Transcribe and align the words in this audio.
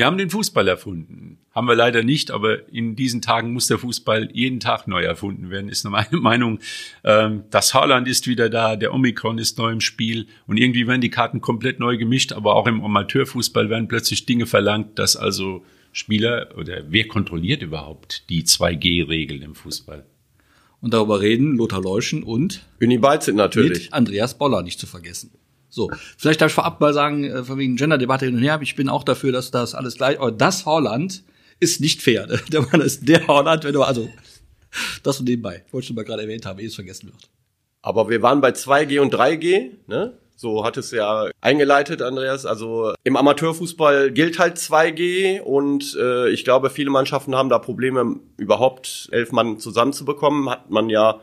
Wir 0.00 0.06
haben 0.06 0.16
den 0.16 0.30
Fußball 0.30 0.66
erfunden. 0.66 1.36
Haben 1.54 1.68
wir 1.68 1.74
leider 1.74 2.02
nicht, 2.02 2.30
aber 2.30 2.72
in 2.72 2.96
diesen 2.96 3.20
Tagen 3.20 3.52
muss 3.52 3.66
der 3.66 3.76
Fußball 3.76 4.30
jeden 4.32 4.58
Tag 4.58 4.88
neu 4.88 5.02
erfunden 5.02 5.50
werden, 5.50 5.68
ist 5.68 5.84
meine 5.84 6.08
Meinung. 6.12 6.58
Ähm, 7.04 7.44
das 7.50 7.74
Haaland 7.74 8.08
ist 8.08 8.26
wieder 8.26 8.48
da, 8.48 8.76
der 8.76 8.94
Omikron 8.94 9.36
ist 9.36 9.58
neu 9.58 9.70
im 9.70 9.82
Spiel 9.82 10.26
und 10.46 10.56
irgendwie 10.56 10.86
werden 10.86 11.02
die 11.02 11.10
Karten 11.10 11.42
komplett 11.42 11.80
neu 11.80 11.98
gemischt, 11.98 12.32
aber 12.32 12.56
auch 12.56 12.66
im 12.66 12.82
Amateurfußball 12.82 13.68
werden 13.68 13.88
plötzlich 13.88 14.24
Dinge 14.24 14.46
verlangt, 14.46 14.98
dass 14.98 15.16
also 15.16 15.66
Spieler 15.92 16.48
oder 16.56 16.84
wer 16.88 17.06
kontrolliert 17.06 17.60
überhaupt 17.60 18.24
die 18.30 18.44
2G-Regeln 18.44 19.42
im 19.42 19.54
Fußball? 19.54 20.06
Und 20.80 20.94
darüber 20.94 21.20
reden 21.20 21.58
Lothar 21.58 21.82
Leuschen 21.82 22.22
und 22.22 22.64
Uni 22.80 22.96
Balzit 22.96 23.34
natürlich. 23.34 23.82
Mit 23.82 23.92
Andreas 23.92 24.38
Boller 24.38 24.62
nicht 24.62 24.80
zu 24.80 24.86
vergessen. 24.86 25.30
So, 25.70 25.90
vielleicht 26.18 26.40
darf 26.40 26.50
ich 26.50 26.54
vorab 26.54 26.80
mal 26.80 26.92
sagen, 26.92 27.24
äh, 27.24 27.44
von 27.44 27.58
wegen 27.58 27.76
Gender-Debatte 27.76 28.26
hin 28.26 28.36
und 28.36 28.42
her, 28.42 28.58
ich 28.60 28.76
bin 28.76 28.88
auch 28.88 29.04
dafür, 29.04 29.32
dass 29.32 29.50
das 29.50 29.74
alles 29.74 29.96
gleich, 29.96 30.18
aber 30.18 30.32
das 30.32 30.66
Holland 30.66 31.22
ist 31.60 31.80
nicht 31.80 32.02
fair. 32.02 32.26
Der 32.52 32.62
Mann 32.62 32.80
ist 32.80 33.08
der 33.08 33.26
Holland, 33.26 33.64
wenn 33.64 33.72
du, 33.72 33.82
also, 33.82 34.08
das 35.02 35.20
und 35.20 35.28
nebenbei. 35.28 35.64
Wollte 35.70 35.86
ich 35.86 35.94
mal 35.94 36.04
gerade 36.04 36.22
erwähnt 36.22 36.44
haben, 36.44 36.58
ehe 36.58 36.66
es 36.66 36.74
vergessen 36.74 37.06
wird. 37.06 37.30
Aber 37.82 38.08
wir 38.08 38.20
waren 38.22 38.40
bei 38.40 38.50
2G 38.50 39.00
und 39.00 39.14
3G, 39.14 39.70
ne? 39.86 40.18
So 40.36 40.64
hat 40.64 40.78
es 40.78 40.90
ja 40.90 41.28
eingeleitet, 41.42 42.00
Andreas. 42.00 42.46
Also 42.46 42.94
im 43.04 43.16
Amateurfußball 43.16 44.10
gilt 44.10 44.38
halt 44.38 44.56
2G 44.56 45.40
und 45.42 45.94
äh, 46.00 46.30
ich 46.30 46.44
glaube, 46.44 46.70
viele 46.70 46.88
Mannschaften 46.88 47.34
haben 47.34 47.50
da 47.50 47.58
Probleme, 47.58 48.16
überhaupt 48.38 49.10
elf 49.12 49.32
Mann 49.32 49.58
zusammenzubekommen. 49.58 50.48
Hat 50.48 50.70
man 50.70 50.88
ja 50.88 51.20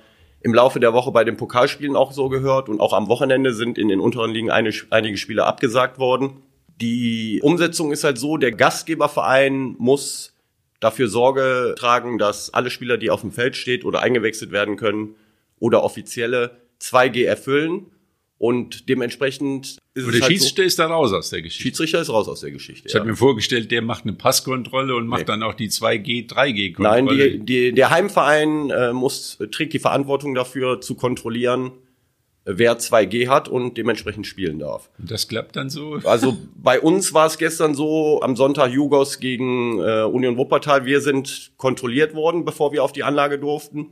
im 0.47 0.53
Laufe 0.53 0.79
der 0.79 0.93
Woche 0.93 1.11
bei 1.11 1.25
den 1.25 1.35
Pokalspielen 1.35 1.97
auch 1.97 2.13
so 2.13 2.29
gehört 2.29 2.69
und 2.69 2.79
auch 2.79 2.93
am 2.93 3.09
Wochenende 3.09 3.53
sind 3.53 3.77
in 3.77 3.89
den 3.89 3.99
unteren 3.99 4.31
Ligen 4.31 4.49
eine, 4.49 4.71
einige 4.91 5.17
Spiele 5.17 5.45
abgesagt 5.45 5.99
worden. 5.99 6.41
Die 6.79 7.41
Umsetzung 7.43 7.91
ist 7.91 8.05
halt 8.05 8.17
so, 8.17 8.37
der 8.37 8.53
Gastgeberverein 8.53 9.75
muss 9.77 10.33
dafür 10.79 11.09
Sorge 11.09 11.75
tragen, 11.77 12.17
dass 12.17 12.53
alle 12.53 12.69
Spieler, 12.69 12.97
die 12.97 13.09
auf 13.09 13.21
dem 13.21 13.33
Feld 13.33 13.57
steht 13.57 13.83
oder 13.83 14.01
eingewechselt 14.01 14.51
werden 14.51 14.77
können 14.77 15.15
oder 15.59 15.83
offizielle 15.83 16.61
2G 16.79 17.25
erfüllen. 17.25 17.87
Und 18.39 18.87
dementsprechend 18.87 19.77
ist 19.95 20.05
Und 20.05 20.13
der 20.13 20.21
halt 20.21 20.31
Schiedsrichter 20.31 20.61
so, 20.61 20.67
ist 20.67 20.79
da 20.79 20.87
raus 20.87 21.11
aus 21.11 21.31
der 21.31 21.41
Geschichte. 21.41 21.63
Schiedsrichter 21.63 22.01
ist 22.01 22.09
raus 22.09 22.27
aus 22.27 22.41
der 22.41 22.51
Geschichte. 22.51 22.87
Ich 22.87 22.93
ja. 22.93 22.99
habe 22.99 23.09
mir 23.09 23.15
vorgestellt, 23.15 23.71
der 23.71 23.81
macht 23.81 24.03
eine 24.03 24.13
Passkontrolle 24.13 24.95
und 24.95 25.07
macht 25.07 25.21
nee. 25.21 25.25
dann 25.25 25.41
auch 25.41 25.55
die 25.55 25.69
2G, 25.69 26.29
3G-Kontrolle. 26.29 27.03
Nein, 27.03 27.45
die, 27.45 27.45
die, 27.45 27.73
der 27.73 27.89
Heimverein 27.89 28.69
äh, 28.69 28.93
muss 28.93 29.39
trägt 29.51 29.73
die 29.73 29.79
Verantwortung 29.79 30.35
dafür 30.35 30.81
zu 30.81 30.93
kontrollieren, 30.93 31.71
wer 32.45 32.77
2G 32.77 33.27
hat 33.27 33.49
und 33.49 33.75
dementsprechend 33.77 34.27
spielen 34.27 34.59
darf. 34.59 34.91
Und 34.99 35.09
das 35.09 35.27
klappt 35.27 35.55
dann 35.55 35.71
so? 35.71 35.99
Also 36.03 36.37
bei 36.55 36.79
uns 36.79 37.15
war 37.15 37.25
es 37.25 37.39
gestern 37.39 37.73
so, 37.73 38.21
am 38.21 38.35
Sonntag 38.35 38.71
Jugos 38.71 39.19
gegen 39.19 39.79
äh, 39.79 40.03
Union 40.03 40.37
Wuppertal. 40.37 40.85
Wir 40.85 41.01
sind 41.01 41.53
kontrolliert 41.57 42.13
worden, 42.13 42.45
bevor 42.45 42.71
wir 42.71 42.83
auf 42.83 42.91
die 42.91 43.03
Anlage 43.03 43.39
durften. 43.39 43.87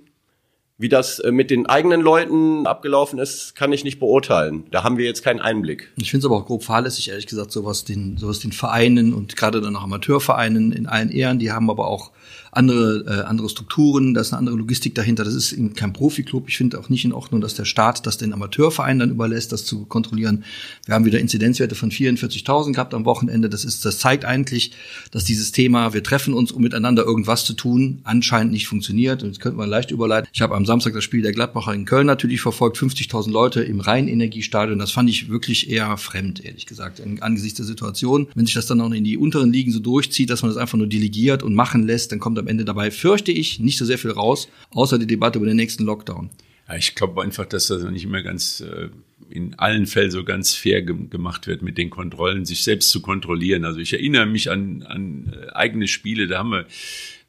Wie 0.77 0.89
das 0.89 1.19
äh, 1.19 1.31
mit 1.31 1.51
den 1.51 1.67
eigenen 1.67 2.01
Leuten 2.01 2.67
abgelaufen 2.67 3.17
ist, 3.17 3.55
kann 3.55 3.71
ich 3.71 3.85
nicht 3.85 3.97
beurteilen. 3.97 4.65
Da 4.71 4.83
haben 4.83 4.97
wir 4.97 5.05
jetzt 5.05 5.23
keinen 5.23 5.39
Einblick. 5.39 5.89
Ich 5.95 6.11
finde 6.11 6.25
es 6.25 6.25
aber 6.25 6.35
auch 6.35 6.45
grob 6.45 6.65
fahrlässig, 6.65 7.09
ehrlich 7.09 7.27
gesagt, 7.27 7.53
sowas 7.53 7.85
den, 7.85 8.17
sowas 8.17 8.39
den 8.39 8.51
Vereinen 8.51 9.13
und 9.13 9.37
gerade 9.37 9.61
dann 9.61 9.73
auch 9.77 9.83
Amateurvereinen 9.83 10.73
in 10.73 10.85
allen 10.85 11.11
Ehren, 11.11 11.39
die 11.39 11.53
haben 11.53 11.69
aber 11.69 11.87
auch 11.87 12.11
andere, 12.55 13.03
äh, 13.07 13.25
andere 13.25 13.49
Strukturen, 13.49 14.13
da 14.13 14.21
ist 14.21 14.31
eine 14.31 14.39
andere 14.39 14.55
Logistik 14.55 14.95
dahinter. 14.95 15.23
Das 15.23 15.33
ist 15.33 15.51
eben 15.51 15.73
kein 15.73 15.93
Profiklub. 15.93 16.47
Ich 16.47 16.57
finde 16.57 16.79
auch 16.79 16.89
nicht 16.89 17.03
in 17.03 17.11
Ordnung, 17.11 17.41
dass 17.41 17.53
der 17.53 17.65
Staat 17.65 18.05
das 18.07 18.17
den 18.17 18.33
Amateurvereinen 18.33 18.99
dann 18.99 19.09
überlässt, 19.11 19.51
das 19.51 19.65
zu 19.65 19.85
kontrollieren. 19.85 20.43
Wir 20.85 20.95
haben 20.95 21.05
wieder 21.05 21.19
Inzidenzwerte 21.19 21.75
von 21.75 21.91
44.000 21.91 22.73
gehabt 22.73 22.93
am 22.93 23.05
Wochenende. 23.05 23.49
Das 23.49 23.65
ist, 23.65 23.83
das 23.85 23.99
zeigt 23.99 24.25
eigentlich, 24.25 24.71
dass 25.11 25.25
dieses 25.25 25.51
Thema, 25.51 25.93
wir 25.93 26.03
treffen 26.03 26.33
uns, 26.33 26.51
um 26.51 26.61
miteinander 26.61 27.03
irgendwas 27.03 27.43
zu 27.43 27.53
tun, 27.53 27.99
anscheinend 28.03 28.53
nicht 28.53 28.67
funktioniert. 28.67 29.23
Und 29.23 29.31
das 29.31 29.39
könnte 29.39 29.57
man 29.57 29.69
leicht 29.69 29.91
überleiten. 29.91 30.29
Ich 30.33 30.41
habe 30.41 30.55
am 30.55 30.64
Samstag 30.65 30.93
das 30.93 31.03
Spiel 31.03 31.21
der 31.21 31.31
Gladbacher 31.31 31.73
in 31.73 31.85
Köln 31.85 32.07
natürlich 32.07 32.41
verfolgt. 32.41 32.77
50.000 32.77 33.31
Leute 33.31 33.63
im 33.63 33.79
Rheinenergiestadion. 33.79 34.79
Das 34.79 34.91
fand 34.91 35.09
ich 35.09 35.29
wirklich 35.29 35.69
eher 35.69 35.97
fremd, 35.97 36.43
ehrlich 36.43 36.65
gesagt, 36.65 37.01
angesichts 37.21 37.57
der 37.57 37.65
Situation. 37.65 38.27
Wenn 38.35 38.45
sich 38.45 38.55
das 38.55 38.67
dann 38.67 38.81
auch 38.81 38.91
in 38.91 39.03
die 39.03 39.17
unteren 39.17 39.51
Ligen 39.51 39.71
so 39.71 39.79
durchzieht, 39.79 40.29
dass 40.29 40.41
man 40.41 40.51
das 40.51 40.57
einfach 40.57 40.77
nur 40.77 40.87
delegiert 40.87 41.43
und 41.43 41.55
machen 41.55 41.85
lässt, 41.85 42.11
dann 42.11 42.19
kommt 42.19 42.39
am 42.39 42.47
Ende 42.47 42.65
dabei, 42.65 42.91
fürchte 42.91 43.31
ich, 43.31 43.59
nicht 43.59 43.77
so 43.77 43.85
sehr 43.85 43.97
viel 43.97 44.11
raus, 44.11 44.47
außer 44.71 44.97
die 44.97 45.07
Debatte 45.07 45.37
über 45.39 45.47
den 45.47 45.57
nächsten 45.57 45.83
Lockdown. 45.83 46.29
Ja, 46.67 46.75
ich 46.75 46.95
glaube 46.95 47.21
einfach, 47.21 47.45
dass 47.45 47.67
das 47.67 47.83
nicht 47.83 48.05
immer 48.05 48.23
ganz 48.23 48.61
äh, 48.61 48.89
in 49.29 49.55
allen 49.55 49.85
Fällen 49.85 50.11
so 50.11 50.23
ganz 50.23 50.53
fair 50.53 50.81
ge 50.81 50.95
gemacht 51.09 51.47
wird 51.47 51.61
mit 51.61 51.77
den 51.77 51.89
Kontrollen, 51.89 52.45
sich 52.45 52.63
selbst 52.63 52.89
zu 52.89 53.01
kontrollieren. 53.01 53.65
Also 53.65 53.79
ich 53.79 53.93
erinnere 53.93 54.25
mich 54.25 54.51
an, 54.51 54.83
an 54.83 55.33
äh, 55.33 55.51
eigene 55.53 55.87
Spiele, 55.87 56.27
da 56.27 56.39
haben 56.39 56.51
wir 56.51 56.65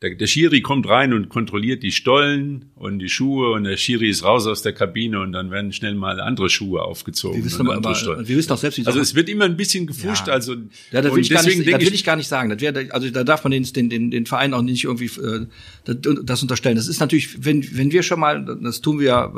der, 0.02 0.14
der 0.14 0.26
Schiri 0.26 0.60
kommt 0.60 0.86
rein 0.88 1.14
und 1.14 1.30
kontrolliert 1.30 1.82
die 1.82 1.90
Stollen 1.90 2.66
und 2.74 2.98
die 2.98 3.08
Schuhe 3.08 3.52
und 3.52 3.64
der 3.64 3.78
Schiri 3.78 4.10
ist 4.10 4.24
raus 4.24 4.46
aus 4.46 4.60
der 4.60 4.74
Kabine 4.74 5.20
und 5.20 5.32
dann 5.32 5.50
werden 5.50 5.72
schnell 5.72 5.94
mal 5.94 6.20
andere 6.20 6.50
Schuhe 6.50 6.82
aufgezogen. 6.82 7.38
Wir 7.38 7.44
wissen, 7.46 7.66
aber, 7.66 7.76
aber, 7.76 8.28
wir 8.28 8.36
wissen 8.36 8.52
auch 8.52 8.58
selbst, 8.58 8.78
wie 8.78 8.86
Also 8.86 9.00
es 9.00 9.14
wird 9.14 9.30
immer 9.30 9.46
ein 9.46 9.56
bisschen 9.56 9.86
gefuscht. 9.86 10.26
Ja. 10.26 10.34
Also 10.34 10.54
ja, 10.92 11.00
das 11.00 11.14
will, 11.14 11.22
ich 11.22 11.30
gar, 11.30 11.42
nicht, 11.42 11.66
das 11.66 11.80
will 11.80 11.94
ich 11.94 12.04
gar 12.04 12.16
nicht 12.16 12.28
sagen. 12.28 12.50
Das 12.50 12.60
wäre, 12.60 12.88
also 12.92 13.08
da 13.08 13.24
darf 13.24 13.42
man 13.44 13.52
den, 13.52 13.64
den, 13.64 13.88
den, 13.88 14.10
den 14.10 14.26
Verein 14.26 14.52
auch 14.52 14.60
nicht 14.60 14.84
irgendwie 14.84 15.06
äh, 15.06 15.46
das, 15.84 15.96
das 16.24 16.42
unterstellen. 16.42 16.76
Das 16.76 16.88
ist 16.88 17.00
natürlich, 17.00 17.42
wenn, 17.42 17.66
wenn 17.74 17.90
wir 17.90 18.02
schon 18.02 18.20
mal, 18.20 18.44
das 18.44 18.82
tun 18.82 18.98
wir 18.98 19.06
ja 19.06 19.32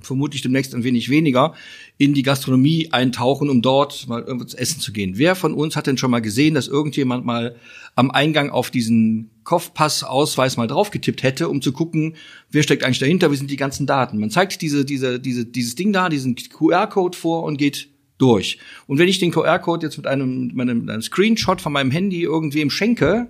vermutlich 0.00 0.42
demnächst 0.42 0.74
ein 0.74 0.82
wenig 0.82 1.08
weniger, 1.08 1.54
in 2.00 2.14
die 2.14 2.22
Gastronomie 2.22 2.88
eintauchen, 2.92 3.50
um 3.50 3.60
dort 3.60 4.08
mal 4.08 4.22
irgendwas 4.22 4.54
essen 4.54 4.80
zu 4.80 4.90
gehen. 4.90 5.18
Wer 5.18 5.34
von 5.34 5.52
uns 5.52 5.76
hat 5.76 5.86
denn 5.86 5.98
schon 5.98 6.10
mal 6.10 6.22
gesehen, 6.22 6.54
dass 6.54 6.66
irgendjemand 6.66 7.26
mal 7.26 7.56
am 7.94 8.10
Eingang 8.10 8.48
auf 8.48 8.70
diesen 8.70 9.28
Kopfpass-Ausweis 9.44 10.56
mal 10.56 10.66
draufgetippt 10.66 11.22
hätte, 11.22 11.50
um 11.50 11.60
zu 11.60 11.72
gucken, 11.72 12.16
wer 12.50 12.62
steckt 12.62 12.84
eigentlich 12.84 13.00
dahinter, 13.00 13.30
wie 13.30 13.36
sind 13.36 13.50
die 13.50 13.58
ganzen 13.58 13.86
Daten. 13.86 14.18
Man 14.18 14.30
zeigt 14.30 14.62
diese, 14.62 14.86
diese, 14.86 15.20
diese, 15.20 15.44
dieses 15.44 15.74
Ding 15.74 15.92
da, 15.92 16.08
diesen 16.08 16.36
QR-Code 16.36 17.18
vor 17.18 17.42
und 17.42 17.58
geht 17.58 17.90
durch. 18.16 18.56
Und 18.86 18.98
wenn 18.98 19.08
ich 19.08 19.18
den 19.18 19.30
QR-Code 19.30 19.84
jetzt 19.84 19.98
mit 19.98 20.06
einem, 20.06 20.52
mit 20.54 20.70
einem, 20.70 21.02
Screenshot 21.02 21.60
von 21.60 21.74
meinem 21.74 21.90
Handy 21.90 22.22
irgendwem 22.22 22.70
schenke 22.70 23.28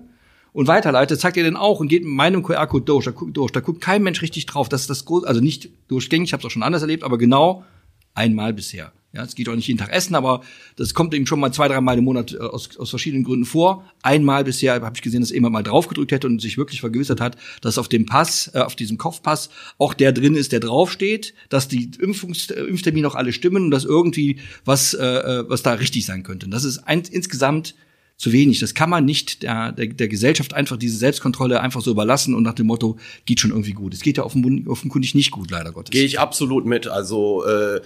und 0.53 0.67
weiterleite, 0.67 1.17
zeigt 1.17 1.35
er 1.35 1.43
den 1.43 1.57
auch 1.57 1.81
und 1.81 1.89
geht 1.89 2.05
mit 2.05 2.13
meinem 2.13 2.41
QR-Code 2.41 2.85
durch. 2.85 3.03
Da, 3.03 3.11
durch. 3.11 3.51
da 3.51 3.59
guckt 3.59 3.81
kein 3.81 4.01
Mensch 4.01 4.21
richtig 4.21 4.45
drauf. 4.45 4.69
Das 4.69 4.79
ist 4.79 4.89
das 4.89 5.03
groß, 5.03 5.25
also 5.25 5.41
nicht 5.41 5.71
durchgängig, 5.89 6.29
ich 6.29 6.33
habe 6.33 6.39
es 6.39 6.45
auch 6.45 6.51
schon 6.51 6.63
anders 6.63 6.83
erlebt, 6.83 7.03
aber 7.03 7.17
genau 7.17 7.65
einmal 8.13 8.53
bisher. 8.53 8.93
Ja, 9.13 9.23
es 9.23 9.35
geht 9.35 9.49
auch 9.49 9.55
nicht 9.55 9.67
jeden 9.67 9.79
Tag 9.79 9.91
essen, 9.91 10.15
aber 10.15 10.41
das 10.77 10.93
kommt 10.93 11.13
eben 11.13 11.27
schon 11.27 11.41
mal 11.41 11.51
zwei, 11.51 11.67
drei 11.67 11.81
Mal 11.81 11.97
im 11.97 12.05
Monat 12.05 12.33
äh, 12.33 12.37
aus, 12.37 12.77
aus 12.77 12.89
verschiedenen 12.89 13.25
Gründen 13.25 13.45
vor. 13.45 13.85
Einmal 14.03 14.45
bisher 14.45 14.75
habe 14.75 14.95
ich 14.95 15.01
gesehen, 15.01 15.19
dass 15.19 15.31
jemand 15.31 15.51
mal 15.51 15.63
draufgedrückt 15.63 16.13
hätte 16.13 16.27
und 16.27 16.41
sich 16.41 16.57
wirklich 16.57 16.79
vergewissert 16.79 17.19
hat, 17.19 17.35
dass 17.59 17.77
auf 17.77 17.89
dem 17.89 18.05
Pass, 18.05 18.49
äh, 18.53 18.59
auf 18.59 18.75
diesem 18.75 18.97
Kopfpass 18.97 19.49
auch 19.77 19.93
der 19.93 20.13
drin 20.13 20.35
ist, 20.35 20.53
der 20.53 20.61
draufsteht, 20.61 21.33
dass 21.49 21.67
die 21.67 21.91
Impfungs 21.99 22.51
äh, 22.51 22.61
Impftermine 22.61 23.05
auch 23.05 23.15
alle 23.15 23.33
stimmen 23.33 23.65
und 23.65 23.71
dass 23.71 23.83
irgendwie 23.83 24.39
was, 24.63 24.93
äh, 24.93 25.05
äh, 25.05 25.49
was 25.49 25.61
da 25.61 25.73
richtig 25.73 26.05
sein 26.05 26.23
könnte. 26.23 26.45
Und 26.45 26.51
das 26.51 26.63
ist 26.63 26.77
ein, 26.87 27.03
insgesamt 27.11 27.75
zu 28.15 28.31
wenig. 28.31 28.59
Das 28.59 28.75
kann 28.75 28.89
man 28.89 29.03
nicht 29.03 29.43
der, 29.43 29.73
der, 29.73 29.87
der 29.87 30.07
Gesellschaft 30.07 30.53
einfach 30.53 30.77
diese 30.77 30.95
Selbstkontrolle 30.95 31.59
einfach 31.59 31.81
so 31.81 31.91
überlassen 31.91 32.33
und 32.33 32.43
nach 32.43 32.53
dem 32.53 32.67
Motto, 32.67 32.97
geht 33.25 33.41
schon 33.41 33.49
irgendwie 33.49 33.73
gut. 33.73 33.93
Es 33.93 34.01
geht 34.01 34.17
ja 34.17 34.23
offenkundig 34.23 35.15
nicht 35.15 35.31
gut, 35.31 35.51
leider 35.51 35.73
Gottes. 35.73 35.91
Gehe 35.91 36.05
ich 36.05 36.19
absolut 36.19 36.65
mit. 36.65 36.87
Also 36.87 37.45
äh 37.45 37.81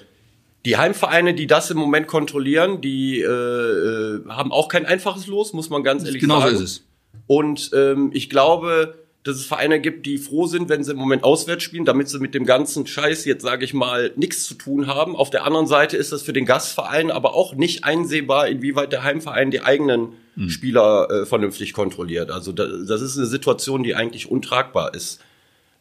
die 0.66 0.78
Heimvereine, 0.78 1.34
die 1.34 1.48
das 1.48 1.70
im 1.72 1.78
Moment 1.78 2.08
kontrollieren, 2.08 2.82
die 2.82 3.22
äh, 3.22 3.26
äh, 3.28 4.28
haben 4.28 4.52
auch 4.52 4.68
kein 4.68 4.86
einfaches 4.86 5.28
Los, 5.28 5.54
muss 5.54 5.70
man 5.70 5.84
ganz 5.84 6.04
ehrlich 6.04 6.22
genau 6.22 6.40
sagen. 6.40 6.52
Genau 6.52 6.58
so 6.58 6.64
ist 6.64 6.72
es. 6.72 6.84
Und 7.28 7.72
ähm, 7.74 8.12
ich 8.14 8.30
glaube, 8.30 8.96
dass 9.26 9.38
es 9.38 9.46
Vereine 9.46 9.82
gibt, 9.82 10.06
die 10.06 10.20
froh 10.20 10.46
sind, 10.46 10.70
wenn 10.70 10.84
sie 10.84 10.92
im 10.92 10.98
Moment 10.98 11.24
auswärts 11.24 11.64
spielen, 11.64 11.84
damit 11.84 12.10
sie 12.10 12.20
mit 12.20 12.36
dem 12.36 12.46
ganzen 12.46 12.86
Scheiß 12.86 13.26
jetzt, 13.26 13.42
sage 13.42 13.66
ich 13.66 13.74
mal, 13.74 14.12
nichts 14.16 14.46
zu 14.46 14.54
tun 14.54 14.86
haben. 14.86 15.16
Auf 15.16 15.32
der 15.32 15.46
anderen 15.46 15.66
Seite 15.66 15.98
ist 15.98 16.12
das 16.12 16.22
für 16.22 16.34
den 16.34 16.46
Gastverein 16.46 17.10
aber 17.10 17.34
auch 17.34 17.56
nicht 17.56 17.84
einsehbar, 17.84 18.48
inwieweit 18.48 18.92
der 18.92 19.04
Heimverein 19.04 19.50
die 19.50 19.62
eigenen 19.62 20.10
mhm. 20.36 20.50
Spieler 20.50 21.10
äh, 21.10 21.26
vernünftig 21.26 21.74
kontrolliert. 21.74 22.30
Also 22.30 22.52
da, 22.52 22.68
das 22.68 23.02
ist 23.02 23.18
eine 23.18 23.26
Situation, 23.26 23.82
die 23.82 23.96
eigentlich 23.96 24.30
untragbar 24.30 24.94
ist. 24.94 25.20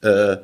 Äh, 0.01 0.39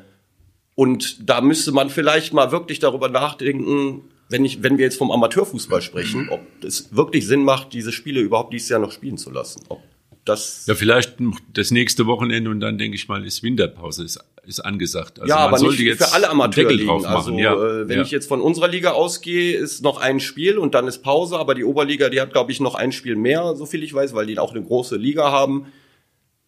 und 0.74 1.28
da 1.28 1.40
müsste 1.40 1.72
man 1.72 1.88
vielleicht 1.88 2.34
mal 2.34 2.52
wirklich 2.52 2.80
darüber 2.80 3.08
nachdenken, 3.08 4.09
wenn, 4.30 4.44
ich, 4.44 4.62
wenn 4.62 4.78
wir 4.78 4.84
jetzt 4.84 4.96
vom 4.96 5.10
Amateurfußball 5.10 5.82
sprechen, 5.82 6.28
ob 6.30 6.40
es 6.64 6.94
wirklich 6.94 7.26
Sinn 7.26 7.44
macht, 7.44 7.72
diese 7.72 7.92
Spiele 7.92 8.20
überhaupt 8.20 8.52
dieses 8.52 8.68
Jahr 8.68 8.80
noch 8.80 8.92
spielen 8.92 9.18
zu 9.18 9.30
lassen. 9.30 9.62
Ob 9.68 9.82
das 10.24 10.66
ja, 10.66 10.74
vielleicht 10.74 11.14
das 11.52 11.70
nächste 11.70 12.06
Wochenende 12.06 12.50
und 12.50 12.60
dann 12.60 12.78
denke 12.78 12.94
ich 12.94 13.08
mal, 13.08 13.24
ist 13.26 13.42
Winterpause, 13.42 14.04
ist, 14.04 14.20
ist 14.46 14.60
angesagt. 14.60 15.18
Also 15.18 15.28
ja, 15.28 15.38
aber 15.38 15.58
nicht 15.58 15.96
für 15.96 16.12
alle 16.12 16.30
Amateurligen. 16.30 17.04
Also 17.04 17.32
ja. 17.32 17.54
äh, 17.54 17.88
wenn 17.88 17.98
ja. 17.98 18.04
ich 18.04 18.10
jetzt 18.10 18.28
von 18.28 18.40
unserer 18.40 18.68
Liga 18.68 18.92
ausgehe, 18.92 19.56
ist 19.56 19.82
noch 19.82 20.00
ein 20.00 20.20
Spiel 20.20 20.58
und 20.58 20.74
dann 20.74 20.86
ist 20.86 21.02
Pause, 21.02 21.38
aber 21.38 21.54
die 21.54 21.64
Oberliga, 21.64 22.08
die 22.08 22.20
hat, 22.20 22.32
glaube 22.32 22.52
ich, 22.52 22.60
noch 22.60 22.74
ein 22.74 22.92
Spiel 22.92 23.16
mehr, 23.16 23.54
so 23.56 23.66
viel 23.66 23.82
ich 23.82 23.92
weiß, 23.92 24.14
weil 24.14 24.26
die 24.26 24.38
auch 24.38 24.52
eine 24.54 24.62
große 24.62 24.96
Liga 24.96 25.30
haben. 25.32 25.66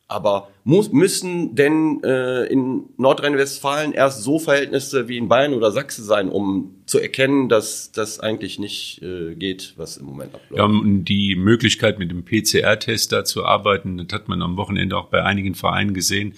Aber 0.08 0.48
muss, 0.64 0.92
müssen 0.92 1.54
denn 1.54 2.02
äh, 2.04 2.44
in 2.44 2.84
Nordrhein-Westfalen 2.98 3.92
erst 3.92 4.22
so 4.22 4.38
Verhältnisse 4.38 5.08
wie 5.08 5.16
in 5.16 5.28
Bayern 5.28 5.54
oder 5.54 5.72
Sachsen 5.72 6.04
sein, 6.04 6.28
um 6.28 6.82
zu 6.86 6.98
erkennen, 6.98 7.48
dass 7.48 7.92
das 7.92 8.20
eigentlich 8.20 8.58
nicht 8.58 9.00
äh, 9.02 9.34
geht, 9.34 9.72
was 9.76 9.96
im 9.96 10.06
Moment 10.06 10.34
abläuft? 10.34 10.58
Ja, 10.58 10.64
um 10.64 11.04
die 11.04 11.34
Möglichkeit 11.36 11.98
mit 11.98 12.10
dem 12.10 12.24
PCR-Test 12.24 13.12
da 13.12 13.24
zu 13.24 13.44
arbeiten, 13.44 13.96
das 13.96 14.08
hat 14.12 14.28
man 14.28 14.42
am 14.42 14.56
Wochenende 14.58 14.96
auch 14.98 15.06
bei 15.06 15.22
einigen 15.22 15.54
Vereinen 15.54 15.94
gesehen. 15.94 16.34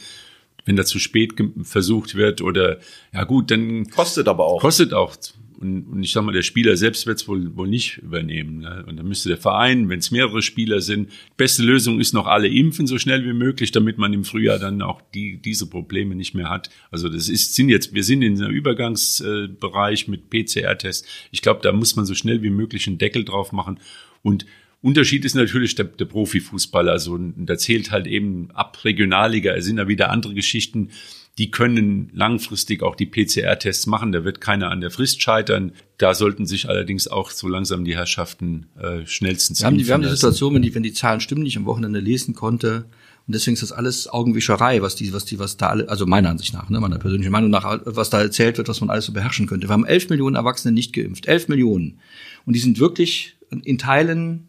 Wenn 0.65 0.77
da 0.77 0.85
zu 0.85 0.99
spät 0.99 1.35
versucht 1.63 2.15
wird 2.15 2.41
oder 2.41 2.79
ja 3.13 3.25
gut, 3.25 3.51
dann 3.51 3.91
kostet 3.91 4.29
aber 4.29 4.47
auch 4.47 4.61
kostet 4.61 4.95
auch 4.95 5.15
und, 5.61 5.85
und 5.85 6.03
ich 6.03 6.13
sag 6.13 6.25
mal, 6.25 6.33
der 6.33 6.43
Spieler 6.43 6.77
selbst 6.77 7.07
wird 7.07 7.21
es 7.21 7.29
wohl, 7.29 7.57
wohl 7.57 7.69
nicht 7.69 7.99
übernehmen. 7.99 8.59
Ne? 8.61 8.85
Und 8.87 8.97
dann 8.97 9.07
müsste 9.07 9.29
der 9.29 9.39
Verein, 9.39 9.89
wenn 9.89 9.99
es 9.99 10.11
mehrere 10.11 10.43
Spieler 10.43 10.81
sind, 10.81 11.11
beste 11.37 11.63
Lösung 11.63 12.01
ist 12.01 12.13
noch 12.13 12.27
alle 12.27 12.49
impfen 12.49 12.87
so 12.87 12.99
schnell 12.99 13.25
wie 13.25 13.33
möglich, 13.33 13.73
damit 13.73 13.99
man 13.99 14.13
im 14.13 14.25
Frühjahr 14.25 14.59
dann 14.59 14.83
auch 14.83 15.01
die, 15.15 15.39
diese 15.39 15.69
Probleme 15.69 16.15
nicht 16.15 16.35
mehr 16.35 16.51
hat. 16.51 16.71
Also 16.91 17.09
das 17.09 17.29
ist, 17.29 17.55
sind 17.55 17.69
jetzt, 17.69 17.95
wir 17.95 18.05
sind 18.05 18.23
in 18.23 18.43
einem 18.43 18.53
Übergangsbereich 18.53 20.09
mit 20.09 20.31
PCR-Tests. 20.31 21.07
Ich 21.31 21.43
glaube, 21.43 21.61
da 21.63 21.73
muss 21.73 21.97
man 21.97 22.07
so 22.07 22.15
schnell 22.15 22.43
wie 22.43 22.51
möglich 22.51 22.87
einen 22.87 22.99
Deckel 22.99 23.25
drauf 23.25 23.53
machen. 23.53 23.79
Und 24.23 24.47
Unterschied 24.85 25.25
ist 25.25 25.35
natürlich 25.35 25.75
der, 25.75 25.87
der 25.87 26.05
Profifußball. 26.05 26.91
Also 26.91 27.19
da 27.19 27.57
zählt 27.57 27.91
halt 27.91 28.07
eben 28.07 28.51
ab 28.51 28.85
Regionalliga, 28.85 29.55
es 29.55 29.65
sind 29.65 29.77
da 29.77 29.89
wieder 29.89 30.11
andere 30.11 30.35
Geschichten 30.35 30.91
die 31.39 31.51
können 31.51 32.11
langfristig 32.15 32.83
auch 32.83 32.95
die 32.95 33.07
PCR-Tests 33.07 33.87
machen. 33.87 34.13
Da 34.13 34.25
wird 34.25 34.41
keiner 34.41 34.71
an 34.71 34.81
der 34.81 34.91
Frist 34.91 35.21
scheitern. 35.21 35.73
Da 35.99 36.15
sollten 36.15 36.47
sich 36.47 36.69
allerdings 36.69 37.09
auch 37.09 37.31
so 37.31 37.49
langsam 37.49 37.85
die 37.85 37.97
Herrschaften 37.97 38.67
äh, 38.79 39.05
schnellstens 39.05 39.61
wir 39.61 39.67
haben 39.67 39.79
die, 39.79 39.87
Wir 39.87 39.95
haben 39.95 40.03
die 40.03 40.09
Situation, 40.09 40.55
wenn 40.55 40.63
die, 40.63 40.75
wenn 40.75 40.85
die 40.85 40.93
Zahlen 40.93 41.21
stimmen, 41.21 41.43
die 41.43 41.49
ich 41.49 41.57
am 41.57 41.67
Wochenende 41.67 41.99
lesen 41.99 42.35
konnte, 42.35 42.87
und 43.27 43.35
deswegen 43.35 43.55
ist 43.55 43.63
das 43.63 43.73
alles 43.73 44.07
Augenwischerei, 44.07 44.83
was 44.83 44.97
die, 44.97 45.15
was 45.15 45.25
die, 45.25 45.39
was 45.39 45.57
da 45.57 45.69
alle, 45.69 45.89
also 45.89 46.05
meiner 46.05 46.29
Ansicht 46.29 46.53
nach, 46.53 46.69
ne, 46.69 46.79
meiner 46.79 46.99
persönlichen 46.99 47.33
Meinung 47.33 47.51
nach, 47.51 47.81
was 47.87 48.11
da 48.11 48.21
erzählt 48.21 48.59
wird, 48.59 48.69
was 48.69 48.81
man 48.83 48.91
alles 48.91 49.07
so 49.07 49.13
beherrschen 49.13 49.47
könnte. 49.47 49.67
Wir 49.67 49.73
haben 49.73 49.87
elf 49.87 50.11
Millionen 50.11 50.37
Erwachsene 50.37 50.73
nicht 50.73 50.93
geimpft. 50.93 51.25
Elf 51.27 51.49
Millionen. 51.49 52.01
Und 52.45 52.55
die 52.55 52.61
sind 52.61 52.79
wirklich 52.79 53.37
in 53.63 53.79
Teilen 53.79 54.49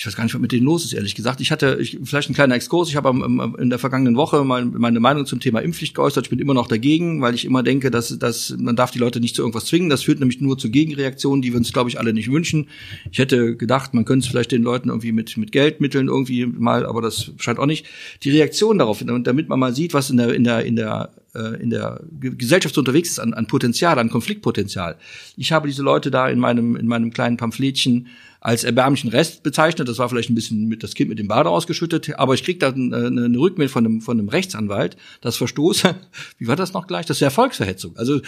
ich 0.00 0.06
weiß 0.06 0.16
gar 0.16 0.24
nicht, 0.24 0.32
was 0.32 0.40
mit 0.40 0.50
denen 0.50 0.64
los 0.64 0.86
ist, 0.86 0.94
ehrlich 0.94 1.14
gesagt. 1.14 1.42
Ich 1.42 1.50
hatte 1.50 1.76
ich, 1.78 1.98
vielleicht 2.02 2.30
ein 2.30 2.34
kleiner 2.34 2.54
Exkurs. 2.54 2.88
Ich 2.88 2.96
habe 2.96 3.10
in 3.58 3.68
der 3.68 3.78
vergangenen 3.78 4.16
Woche 4.16 4.42
mal 4.44 4.64
meine 4.64 4.98
Meinung 4.98 5.26
zum 5.26 5.40
Thema 5.40 5.60
Impfpflicht 5.60 5.94
geäußert. 5.94 6.24
Ich 6.24 6.30
bin 6.30 6.38
immer 6.38 6.54
noch 6.54 6.68
dagegen, 6.68 7.20
weil 7.20 7.34
ich 7.34 7.44
immer 7.44 7.62
denke, 7.62 7.90
dass, 7.90 8.18
dass 8.18 8.56
man 8.58 8.76
darf 8.76 8.92
die 8.92 8.98
Leute 8.98 9.20
nicht 9.20 9.36
zu 9.36 9.42
irgendwas 9.42 9.66
zwingen. 9.66 9.90
Das 9.90 10.04
führt 10.04 10.18
nämlich 10.18 10.40
nur 10.40 10.56
zu 10.56 10.70
Gegenreaktionen, 10.70 11.42
die 11.42 11.52
wir 11.52 11.58
uns, 11.58 11.74
glaube 11.74 11.90
ich, 11.90 11.98
alle 11.98 12.14
nicht 12.14 12.32
wünschen. 12.32 12.68
Ich 13.12 13.18
hätte 13.18 13.56
gedacht, 13.56 13.92
man 13.92 14.06
könnte 14.06 14.24
es 14.24 14.30
vielleicht 14.30 14.52
den 14.52 14.62
Leuten 14.62 14.88
irgendwie 14.88 15.12
mit, 15.12 15.36
mit 15.36 15.52
Geldmitteln 15.52 16.08
irgendwie 16.08 16.46
mal, 16.46 16.86
aber 16.86 17.02
das 17.02 17.32
scheint 17.36 17.58
auch 17.58 17.66
nicht. 17.66 17.84
Die 18.22 18.30
Reaktion 18.30 18.78
darauf, 18.78 19.04
damit 19.04 19.50
man 19.50 19.60
mal 19.60 19.74
sieht, 19.74 19.92
was 19.92 20.08
in 20.08 20.16
der, 20.16 20.34
in 20.34 20.44
der, 20.44 20.64
in 20.64 20.76
der 20.76 21.10
äh, 21.34 21.62
in 21.62 21.68
der 21.68 22.00
Gesellschaft 22.20 22.76
unterwegs 22.78 23.10
ist 23.10 23.18
an, 23.18 23.34
an 23.34 23.46
Potenzial, 23.46 23.98
an 23.98 24.08
Konfliktpotenzial. 24.08 24.96
Ich 25.36 25.52
habe 25.52 25.68
diese 25.68 25.82
Leute 25.82 26.10
da 26.10 26.30
in 26.30 26.38
meinem, 26.38 26.74
in 26.74 26.86
meinem 26.86 27.12
kleinen 27.12 27.36
Pamphletchen 27.36 28.08
als 28.40 28.64
erbärmlichen 28.64 29.10
Rest 29.10 29.42
bezeichnet. 29.42 29.88
Das 29.88 29.98
war 29.98 30.08
vielleicht 30.08 30.30
ein 30.30 30.34
bisschen 30.34 30.66
mit 30.66 30.82
das 30.82 30.94
Kind 30.94 31.10
mit 31.10 31.18
dem 31.18 31.28
Bade 31.28 31.50
ausgeschüttet, 31.50 32.18
aber 32.18 32.34
ich 32.34 32.42
krieg 32.42 32.58
da 32.58 32.70
eine, 32.70 33.06
eine 33.06 33.38
Rückmeldung 33.38 33.72
von 33.72 33.86
einem, 33.86 34.00
von 34.00 34.18
einem 34.18 34.28
Rechtsanwalt, 34.30 34.96
das 35.20 35.36
Verstoß, 35.36 35.84
wie 36.38 36.46
war 36.46 36.56
das 36.56 36.72
noch 36.72 36.86
gleich? 36.86 37.06
Das 37.06 37.18
ist 37.18 37.20
ja 37.20 37.30
Volksverhetzung. 37.30 37.96
Also 37.96 38.20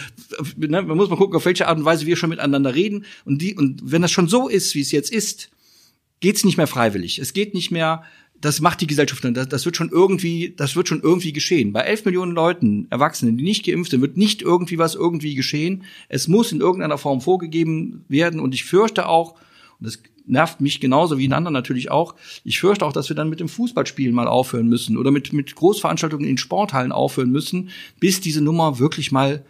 ne, 0.55 0.83
man 0.83 0.97
muss 0.97 1.09
mal 1.09 1.15
gucken, 1.15 1.35
auf 1.35 1.45
welche 1.45 1.67
Art 1.67 1.79
und 1.79 1.85
Weise 1.85 2.05
wir 2.05 2.15
schon 2.15 2.29
miteinander 2.29 2.75
reden. 2.75 3.05
Und 3.25 3.41
die, 3.41 3.55
und 3.55 3.81
wenn 3.83 4.03
das 4.03 4.11
schon 4.11 4.27
so 4.27 4.47
ist, 4.47 4.75
wie 4.75 4.81
es 4.81 4.91
jetzt 4.91 5.11
ist, 5.11 5.49
geht's 6.19 6.45
nicht 6.45 6.57
mehr 6.57 6.67
freiwillig. 6.67 7.17
Es 7.17 7.33
geht 7.33 7.55
nicht 7.55 7.71
mehr, 7.71 8.03
das 8.39 8.61
macht 8.61 8.81
die 8.81 8.87
Gesellschaft, 8.87 9.23
das, 9.23 9.49
das 9.49 9.65
wird 9.65 9.75
schon 9.75 9.89
irgendwie, 9.89 10.53
das 10.55 10.75
wird 10.75 10.87
schon 10.87 11.01
irgendwie 11.01 11.33
geschehen. 11.33 11.73
Bei 11.73 11.81
elf 11.81 12.05
Millionen 12.05 12.33
Leuten, 12.33 12.85
Erwachsenen, 12.91 13.35
die 13.35 13.43
nicht 13.43 13.65
geimpft 13.65 13.89
sind, 13.89 14.01
wird 14.01 14.15
nicht 14.15 14.43
irgendwie 14.43 14.77
was 14.77 14.93
irgendwie 14.93 15.33
geschehen. 15.33 15.85
Es 16.07 16.27
muss 16.27 16.51
in 16.51 16.61
irgendeiner 16.61 16.99
Form 16.99 17.19
vorgegeben 17.19 18.05
werden. 18.09 18.39
Und 18.39 18.53
ich 18.53 18.63
fürchte 18.63 19.07
auch, 19.07 19.35
und 19.79 19.85
das 19.87 19.99
nervt 20.25 20.61
mich 20.61 20.79
genauso 20.79 21.17
wie 21.17 21.23
den 21.23 21.33
anderen 21.33 21.53
natürlich 21.53 21.91
auch. 21.91 22.15
Ich 22.43 22.59
fürchte 22.59 22.85
auch, 22.85 22.93
dass 22.93 23.09
wir 23.09 23.15
dann 23.15 23.29
mit 23.29 23.39
dem 23.39 23.49
Fußballspielen 23.49 24.15
mal 24.15 24.27
aufhören 24.27 24.67
müssen 24.67 24.97
oder 24.97 25.11
mit, 25.11 25.33
mit 25.33 25.55
Großveranstaltungen 25.55 26.27
in 26.27 26.37
Sporthallen 26.37 26.91
aufhören 26.91 27.31
müssen, 27.31 27.69
bis 27.99 28.21
diese 28.21 28.41
Nummer 28.41 28.79
wirklich 28.79 29.11
mal 29.11 29.43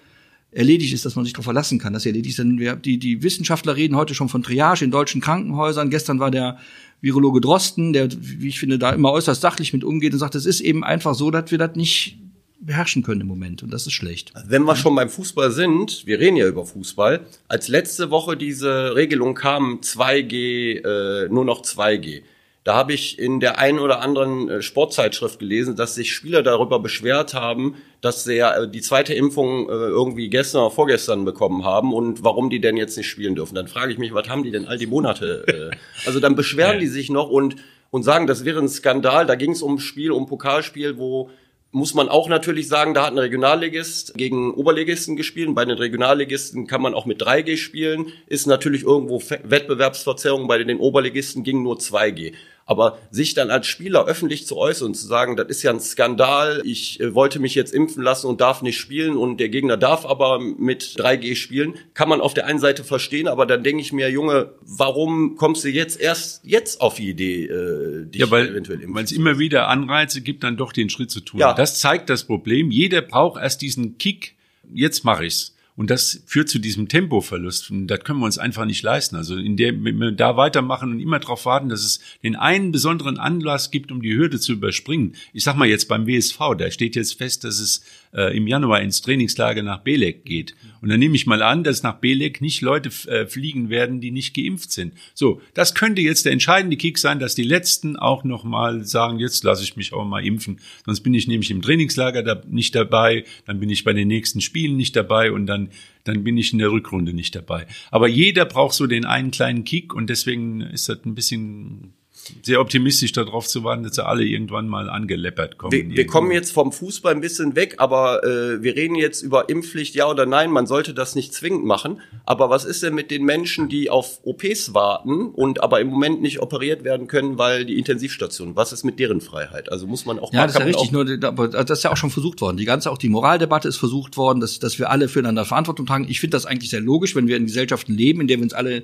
erledigt 0.52 0.94
ist, 0.94 1.06
dass 1.06 1.16
man 1.16 1.26
sich 1.26 1.34
darauf 1.34 1.46
verlassen 1.46 1.80
kann, 1.80 1.94
dass 1.94 2.04
sie 2.04 2.10
erledigt. 2.10 2.38
Wir, 2.38 2.76
die, 2.76 2.98
die 2.98 3.24
Wissenschaftler 3.24 3.76
reden 3.76 3.96
heute 3.96 4.14
schon 4.14 4.30
von 4.30 4.44
Triage 4.44 4.86
in 4.86 4.92
deutschen 4.92 5.22
Krankenhäusern. 5.22 5.90
Gestern 5.90 6.20
war 6.20 6.32
der 6.32 6.58
Virologe 7.02 7.42
Drosten, 7.42 7.92
der, 7.92 8.10
wie 8.12 8.48
ich 8.48 8.60
finde, 8.60 8.80
da 8.80 8.92
immer 8.92 9.12
äußerst 9.12 9.42
sachlich 9.42 9.74
mit 9.74 9.84
umgeht 9.84 10.14
und 10.14 10.20
sagt, 10.20 10.36
es 10.36 10.46
ist 10.46 10.62
eben 10.62 10.84
einfach 10.84 11.16
so, 11.16 11.32
dass 11.32 11.52
wir 11.52 11.58
das 11.58 11.76
nicht 11.76 12.18
beherrschen 12.60 13.04
können 13.04 13.22
im 13.22 13.28
Moment 13.28 13.64
und 13.64 13.72
das 13.72 13.86
ist 13.86 13.94
schlecht. 13.94 14.34
Wenn 14.46 14.64
wir 14.64 14.76
schon 14.76 14.96
beim 14.96 15.10
Fußball 15.10 15.52
sind, 15.52 16.06
wir 16.06 16.20
reden 16.20 16.38
ja 16.38 16.48
über 16.48 16.66
Fußball, 16.66 17.26
als 17.48 17.68
letzte 17.68 18.10
Woche 18.10 18.38
diese 18.38 18.96
Regelung 18.96 19.36
kam, 19.36 19.82
2G, 19.82 20.84
äh, 20.84 21.30
nur 21.30 21.46
noch 21.46 21.62
2G, 21.62 22.24
da 22.64 22.76
habe 22.76 22.94
ich 22.94 23.20
in 23.20 23.42
der 23.42 23.60
einen 23.60 23.80
oder 23.80 24.00
anderen 24.00 24.50
äh, 24.50 24.62
Sportzeitschrift 24.62 25.40
gelesen, 25.40 25.76
dass 25.76 25.96
sich 25.96 26.14
Spieler 26.14 26.44
darüber 26.44 26.80
beschwert 26.80 27.34
haben, 27.34 27.76
dass 28.00 28.24
sie 28.24 28.36
ja 28.36 28.56
äh, 28.56 28.70
die 28.70 28.82
zweite 28.82 29.14
Impfung 29.14 29.68
äh, 29.68 29.72
irgendwie 29.72 30.30
gestern 30.30 30.62
oder 30.62 30.72
vorgestern 30.72 31.26
bekommen 31.26 31.66
haben 31.66 31.94
und 31.94 32.24
warum 32.24 32.50
die 32.50 32.62
denn 32.62 32.78
jetzt 32.78 32.96
nicht 32.96 33.10
spielen 33.10 33.36
dürfen. 33.36 33.56
Dann 33.56 33.68
frage 33.68 33.92
ich 33.92 33.98
mich, 33.98 34.14
was 34.14 34.30
haben 34.30 34.44
die 34.44 34.52
denn 34.52 34.66
all 34.66 34.78
die 34.78 34.88
Monate? 34.88 35.72
Also 36.06 36.20
dann 36.20 36.36
beschweren 36.36 36.80
die 36.80 36.88
sich 36.88 37.10
noch 37.10 37.30
und 37.30 37.56
und 37.92 38.02
sagen, 38.02 38.26
das 38.26 38.44
wäre 38.44 38.60
ein 38.60 38.70
Skandal. 38.70 39.28
Da 39.28 39.36
ging 39.36 39.52
es 39.52 39.62
um 39.62 39.76
ein 39.76 39.80
Spiel, 39.80 40.12
um 40.12 40.26
Pokalspiel, 40.26 40.98
wo 40.98 41.30
muss 41.74 41.96
man 41.96 42.08
auch 42.08 42.30
natürlich 42.30 42.68
sagen, 42.68 42.94
da 42.94 43.08
hat 43.08 43.14
ein 43.14 43.18
Regionalligist 43.18 44.14
gegen 44.14 44.54
Oberligisten 44.54 45.16
gespielt. 45.16 45.54
Bei 45.56 45.66
den 45.66 45.76
Regionalligisten 45.76 46.68
kann 46.68 46.84
man 46.84 46.94
auch 46.94 47.08
mit 47.08 47.22
3G 47.22 47.58
spielen. 47.58 48.14
Ist 48.28 48.46
natürlich 48.46 48.84
irgendwo 48.84 49.20
Wettbewerbsverzerrung. 49.44 50.48
Bei 50.48 50.64
den 50.64 50.78
Oberligisten 50.78 51.44
ging 51.44 51.64
nur 51.64 51.78
2G. 51.78 52.34
Aber 52.66 52.98
sich 53.12 53.34
dann 53.34 53.50
als 53.50 53.68
Spieler 53.68 54.06
öffentlich 54.06 54.48
zu 54.48 54.58
äußern 54.58 54.88
und 54.88 54.94
zu 54.96 55.06
sagen, 55.06 55.36
das 55.36 55.48
ist 55.48 55.64
ja 55.64 55.72
ein 55.72 55.80
Skandal, 55.80 56.62
ich 56.64 57.00
äh, 57.00 57.14
wollte 57.14 57.40
mich 57.40 57.56
jetzt 57.56 57.74
impfen 57.74 58.04
lassen 58.04 58.28
und 58.28 58.42
darf 58.42 58.62
nicht 58.62 58.78
spielen 58.78 59.18
und 59.18 59.40
der 59.40 59.50
Gegner 59.50 59.78
darf 59.78 60.06
aber 60.06 60.40
mit 60.40 60.84
3G 60.84 61.36
spielen, 61.36 61.76
kann 61.94 62.10
man 62.10 62.22
auf 62.22 62.34
der 62.34 62.46
einen 62.46 62.60
Seite 62.60 62.84
verstehen, 62.84 63.28
aber 63.28 63.46
dann 63.46 63.64
denke 63.64 63.82
ich 63.82 63.92
mir, 63.92 64.10
Junge, 64.10 64.54
warum 64.62 65.36
kommst 65.36 65.64
du 65.64 65.70
jetzt 65.70 66.00
erst 66.00 66.46
jetzt 66.46 66.82
auf 66.82 66.96
die 66.96 67.10
Idee, 67.10 67.46
äh, 67.46 68.06
dich 68.06 68.22
ja, 68.22 68.32
weil, 68.32 68.50
eventuell 68.50 68.80
impfen 68.80 68.96
Weil 68.96 69.04
es 69.04 69.12
immer 69.12 69.40
wieder 69.40 69.68
Anreize 69.68 70.22
gibt, 70.22 70.44
dann 70.44 70.58
doch 70.58 70.72
den 70.72 70.90
Schritt 70.90 71.12
zu 71.12 71.20
tun. 71.20 71.40
Ja. 71.40 71.54
Das 71.54 71.80
zeigt 71.80 72.10
das 72.10 72.24
Problem. 72.24 72.72
Jeder 72.72 73.02
braucht 73.02 73.42
erst 73.42 73.62
diesen 73.62 73.98
Kick, 73.98 74.36
jetzt 74.74 75.04
mache 75.04 75.26
ich's. 75.26 75.54
Und 75.76 75.90
das 75.90 76.22
führt 76.28 76.50
zu 76.50 76.60
diesem 76.60 76.88
Tempoverlust. 76.88 77.72
Und 77.72 77.88
das 77.88 78.02
können 78.02 78.20
wir 78.20 78.26
uns 78.26 78.38
einfach 78.38 78.66
nicht 78.66 78.84
leisten. 78.84 79.16
Also 79.16 79.36
in 79.36 79.58
der, 79.58 79.72
wenn 79.84 79.98
wir 79.98 80.12
da 80.12 80.38
weitermachen 80.38 80.92
und 80.92 81.00
immer 81.00 81.20
darauf 81.20 81.46
warten, 81.46 81.70
dass 81.70 81.84
es 81.84 82.00
den 82.22 82.36
einen 82.36 82.72
besonderen 82.72 83.18
Anlass 83.18 83.72
gibt, 83.72 83.92
um 83.92 84.02
die 84.02 84.16
Hürde 84.16 84.40
zu 84.40 84.54
überspringen. 84.54 85.16
Ich 85.34 85.44
sag 85.44 85.56
mal 85.56 85.68
jetzt 85.68 85.88
beim 85.88 86.06
WSV, 86.06 86.38
da 86.58 86.70
steht 86.70 86.96
jetzt 86.96 87.18
fest, 87.18 87.44
dass 87.44 87.60
es 87.60 87.84
äh, 88.14 88.38
im 88.38 88.46
Januar 88.46 88.82
ins 88.82 89.02
Trainingslager 89.02 89.64
nach 89.64 89.80
Belek 89.80 90.26
geht. 90.26 90.56
Und 90.84 90.90
dann 90.90 91.00
nehme 91.00 91.16
ich 91.16 91.26
mal 91.26 91.42
an, 91.42 91.64
dass 91.64 91.82
nach 91.82 91.96
Belek 91.96 92.42
nicht 92.42 92.60
Leute 92.60 92.90
äh, 93.10 93.26
fliegen 93.26 93.70
werden, 93.70 94.02
die 94.02 94.12
nicht 94.12 94.36
geimpft 94.36 94.72
sind. 94.74 94.94
So, 95.14 95.42
das 95.54 95.76
könnte 95.76 96.02
jetzt 96.02 96.26
der 96.26 96.34
entscheidende 96.34 96.76
Kick 96.76 96.98
sein, 96.98 97.20
dass 97.20 97.36
die 97.36 97.44
Letzten 97.44 97.96
auch 97.96 98.26
noch 98.26 98.44
mal 98.44 98.84
sagen, 98.84 99.18
jetzt 99.18 99.46
lasse 99.46 99.64
ich 99.64 99.78
mich 99.78 99.94
auch 99.94 100.04
mal 100.04 100.26
impfen. 100.26 100.60
Sonst 100.86 101.00
bin 101.00 101.14
ich 101.14 101.26
nämlich 101.26 101.50
im 101.52 101.62
Trainingslager 101.62 102.22
da 102.22 102.42
nicht 102.50 102.76
dabei, 102.76 103.24
dann 103.46 103.62
bin 103.62 103.70
ich 103.70 103.86
bei 103.86 103.94
den 103.94 104.10
nächsten 104.10 104.42
Spielen 104.42 104.76
nicht 104.76 104.96
dabei 104.96 105.32
und 105.32 105.46
dann 105.46 105.70
dann 106.04 106.26
bin 106.26 106.38
ich 106.38 106.52
in 106.52 106.60
der 106.60 106.70
Rückrunde 106.70 107.14
nicht 107.14 107.34
dabei. 107.34 107.66
Aber 107.90 108.10
jeder 108.10 108.44
braucht 108.44 108.74
so 108.74 108.88
den 108.88 109.06
einen 109.06 109.32
kleinen 109.32 109.64
Kick 109.64 109.94
und 109.94 110.10
deswegen 110.10 110.60
ist 110.60 110.90
das 110.90 111.00
ein 111.06 111.16
bisschen 111.16 111.94
sehr 112.42 112.62
optimistisch 112.62 113.12
darauf 113.12 113.48
zu 113.48 113.64
warten, 113.64 113.84
dass 113.84 113.96
sie 113.96 114.06
alle 114.06 114.24
irgendwann 114.24 114.68
mal 114.68 114.90
angeleppert 114.90 115.58
kommen. 115.58 115.72
Wir, 115.72 115.90
wir 115.90 116.08
kommen 116.08 116.32
jetzt 116.32 116.52
vom 116.52 116.72
Fußball 116.72 117.14
ein 117.14 117.22
bisschen 117.22 117.56
weg, 117.56 117.76
aber 117.78 118.24
äh, 118.24 118.62
wir 118.62 118.76
reden 118.76 118.96
jetzt 118.96 119.22
über 119.22 119.50
Impfpflicht, 119.50 119.96
ja 119.96 120.10
oder 120.10 120.26
nein. 120.26 120.52
Man 120.52 120.68
sollte 120.68 120.94
das 120.94 121.16
nicht 121.16 121.34
zwingend 121.34 121.66
machen. 121.66 122.02
Aber 122.26 122.50
was 122.50 122.66
ist 122.66 122.84
denn 122.84 122.94
mit 122.96 123.12
den 123.12 123.24
Menschen, 123.24 123.70
die 123.70 123.90
auf 123.90 124.20
OPs 124.24 124.74
warten 124.74 125.28
und 125.28 125.64
aber 125.64 125.82
im 125.82 125.88
Moment 125.88 126.22
nicht 126.22 126.42
operiert 126.42 126.84
werden 126.84 127.08
können, 127.08 127.38
weil 127.38 127.66
die 127.66 127.78
Intensivstation? 127.78 128.56
Was 128.56 128.74
ist 128.74 128.84
mit 128.84 129.00
deren 129.00 129.22
Freiheit? 129.22 129.72
Also 129.72 129.88
muss 129.88 130.06
man 130.06 130.20
auch 130.20 130.34
ja, 130.34 130.44
das 130.46 130.54
ist 130.54 130.60
ja 130.60 130.66
richtig. 130.66 130.92
Nur, 130.92 131.06
das 131.06 131.70
ist 131.70 131.84
ja 131.84 131.92
auch 131.92 131.98
schon 131.98 132.12
versucht 132.12 132.42
worden. 132.42 132.58
Die 132.58 132.66
ganze 132.66 132.92
auch 132.92 132.98
die 132.98 133.10
Moraldebatte 133.10 133.68
ist 133.68 133.78
versucht 133.78 134.18
worden, 134.18 134.40
dass 134.40 134.60
dass 134.60 134.80
wir 134.80 134.90
alle 134.90 135.10
füreinander 135.10 135.46
Verantwortung 135.46 135.86
tragen. 135.86 136.08
Ich 136.10 136.20
finde 136.20 136.36
das 136.36 136.46
eigentlich 136.46 136.70
sehr 136.70 136.82
logisch, 136.82 137.16
wenn 137.16 137.28
wir 137.28 137.38
in 137.38 137.46
Gesellschaften 137.46 137.94
leben, 137.94 138.22
in 138.22 138.28
der 138.28 138.38
wir 138.38 138.44
uns 138.44 138.54
alle 138.54 138.84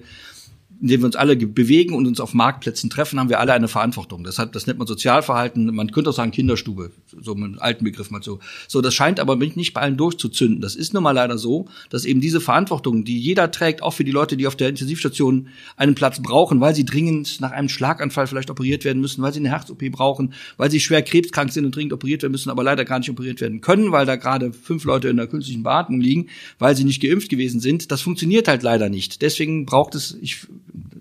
indem 0.82 1.02
wir 1.02 1.06
uns 1.08 1.16
alle 1.16 1.36
bewegen 1.36 1.94
und 1.94 2.08
uns 2.08 2.20
auf 2.20 2.34
Marktplätzen 2.34 2.90
treffen, 2.90 3.20
haben 3.20 3.30
wir 3.30 3.40
alle 3.40 3.54
eine 3.54 3.68
Verantwortung. 3.68 4.24
Das 4.24 4.40
hat, 4.40 4.56
das 4.56 4.66
nennt 4.66 4.80
man 4.80 4.88
Sozialverhalten. 4.88 5.74
Man 5.76 5.92
könnte 5.92 6.10
auch 6.10 6.16
sagen 6.16 6.32
Kinderstube, 6.32 6.92
so 7.22 7.34
einen 7.34 7.60
alten 7.60 7.84
Begriff 7.84 8.12
mal 8.12 8.24
so. 8.24 8.40
So, 8.68 8.82
das 8.82 8.94
scheint 8.94 9.20
aber 9.20 9.36
nicht 9.36 9.74
bei 9.74 9.82
allen 9.82 9.98
durchzuzünden. 9.98 10.62
Das 10.62 10.76
ist 10.76 10.94
nun 10.94 11.04
mal 11.04 11.12
leider 11.12 11.38
so, 11.38 11.66
dass 11.90 12.06
eben 12.06 12.22
diese 12.22 12.40
Verantwortung, 12.40 13.04
die 13.04 13.20
jeder 13.20 13.52
trägt, 13.52 13.84
auch 13.84 13.94
für 13.94 14.04
die 14.04 14.12
Leute, 14.12 14.38
die 14.38 14.48
auf 14.48 14.56
der 14.56 14.70
Intensivstation 14.70 15.50
einen 15.76 15.96
Platz 15.96 16.22
brauchen, 16.22 16.62
weil 16.62 16.74
sie 16.76 16.86
dringend 16.86 17.42
nach 17.42 17.52
einem 17.52 17.70
Schlaganfall 17.70 18.28
vielleicht 18.28 18.50
operiert 18.50 18.86
werden 18.86 19.02
müssen, 19.02 19.22
weil 19.22 19.34
sie 19.34 19.40
eine 19.40 19.50
Herz-OP 19.50 19.92
brauchen, 19.92 20.34
weil 20.58 20.72
sie 20.72 20.80
schwer 20.80 21.02
krebskrank 21.02 21.52
sind 21.52 21.66
und 21.66 21.76
dringend 21.76 21.94
operiert 21.94 22.22
werden 22.22 22.32
müssen, 22.32 22.50
aber 22.50 22.64
leider 22.64 22.86
gar 22.86 23.00
nicht 23.00 23.10
operiert 23.10 23.42
werden 23.42 23.60
können, 23.60 23.92
weil 23.92 24.06
da 24.06 24.16
gerade 24.16 24.54
fünf 24.54 24.86
Leute 24.86 25.10
in 25.10 25.18
der 25.18 25.28
künstlichen 25.28 25.64
Beatmung 25.64 26.00
liegen, 26.00 26.28
weil 26.58 26.76
sie 26.76 26.86
nicht 26.86 27.02
geimpft 27.02 27.30
gewesen 27.30 27.60
sind. 27.60 27.92
Das 27.92 28.02
funktioniert 28.02 28.48
halt 28.48 28.64
leider 28.64 28.90
nicht. 28.90 29.22
Deswegen 29.22 29.66
braucht 29.66 29.96
es, 29.96 30.18
ich 30.22 30.48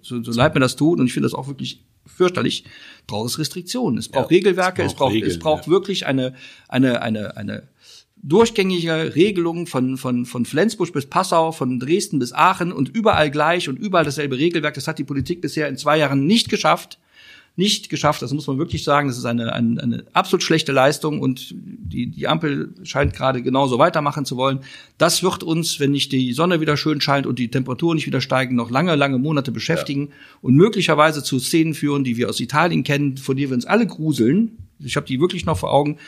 so, 0.02 0.22
so 0.22 0.32
leid 0.32 0.54
mir 0.54 0.60
das 0.60 0.76
tut, 0.76 1.00
und 1.00 1.06
ich 1.06 1.12
finde 1.12 1.26
das 1.26 1.34
auch 1.34 1.48
wirklich 1.48 1.84
fürchterlich, 2.06 2.64
braucht 3.06 3.30
es 3.30 3.38
Restriktionen. 3.38 3.98
Es 3.98 4.08
braucht 4.08 4.30
ja, 4.30 4.36
Regelwerke, 4.36 4.82
es 4.82 4.94
braucht, 4.94 4.94
es 4.94 4.98
braucht, 4.98 5.14
Regeln, 5.14 5.30
es 5.30 5.38
braucht 5.38 5.66
ja. 5.66 5.72
wirklich 5.72 6.06
eine, 6.06 6.34
eine, 6.68 7.02
eine, 7.02 7.36
eine 7.36 7.68
durchgängige 8.22 9.14
Regelung 9.14 9.66
von, 9.66 9.96
von, 9.96 10.26
von 10.26 10.44
Flensburg 10.44 10.92
bis 10.92 11.06
Passau, 11.06 11.52
von 11.52 11.78
Dresden 11.78 12.18
bis 12.18 12.32
Aachen 12.32 12.72
und 12.72 12.88
überall 12.88 13.30
gleich 13.30 13.68
und 13.68 13.78
überall 13.78 14.04
dasselbe 14.04 14.38
Regelwerk. 14.38 14.74
Das 14.74 14.88
hat 14.88 14.98
die 14.98 15.04
Politik 15.04 15.40
bisher 15.40 15.68
in 15.68 15.76
zwei 15.76 15.98
Jahren 15.98 16.26
nicht 16.26 16.48
geschafft 16.48 16.98
nicht 17.58 17.90
geschafft. 17.90 18.22
Das 18.22 18.32
muss 18.32 18.46
man 18.46 18.58
wirklich 18.58 18.84
sagen. 18.84 19.08
Das 19.08 19.18
ist 19.18 19.24
eine, 19.24 19.52
eine, 19.52 19.82
eine 19.82 20.04
absolut 20.12 20.42
schlechte 20.42 20.72
Leistung 20.72 21.20
und 21.20 21.54
die, 21.54 22.06
die 22.06 22.28
Ampel 22.28 22.72
scheint 22.84 23.12
gerade 23.14 23.42
genauso 23.42 23.78
weitermachen 23.78 24.24
zu 24.24 24.36
wollen. 24.36 24.60
Das 24.96 25.22
wird 25.22 25.42
uns, 25.42 25.80
wenn 25.80 25.90
nicht 25.90 26.12
die 26.12 26.32
Sonne 26.32 26.60
wieder 26.60 26.76
schön 26.76 27.00
scheint 27.00 27.26
und 27.26 27.38
die 27.38 27.50
Temperaturen 27.50 27.96
nicht 27.96 28.06
wieder 28.06 28.20
steigen, 28.20 28.54
noch 28.54 28.70
lange, 28.70 28.94
lange 28.94 29.18
Monate 29.18 29.50
beschäftigen 29.50 30.06
ja. 30.08 30.14
und 30.40 30.54
möglicherweise 30.54 31.22
zu 31.22 31.38
Szenen 31.40 31.74
führen, 31.74 32.04
die 32.04 32.16
wir 32.16 32.28
aus 32.28 32.40
Italien 32.40 32.84
kennen, 32.84 33.16
vor 33.16 33.34
denen 33.34 33.50
wir 33.50 33.56
uns 33.56 33.66
alle 33.66 33.86
gruseln. 33.86 34.58
Ich 34.78 34.96
habe 34.96 35.06
die 35.06 35.20
wirklich 35.20 35.44
noch 35.44 35.58
vor 35.58 35.72
Augen 35.72 35.98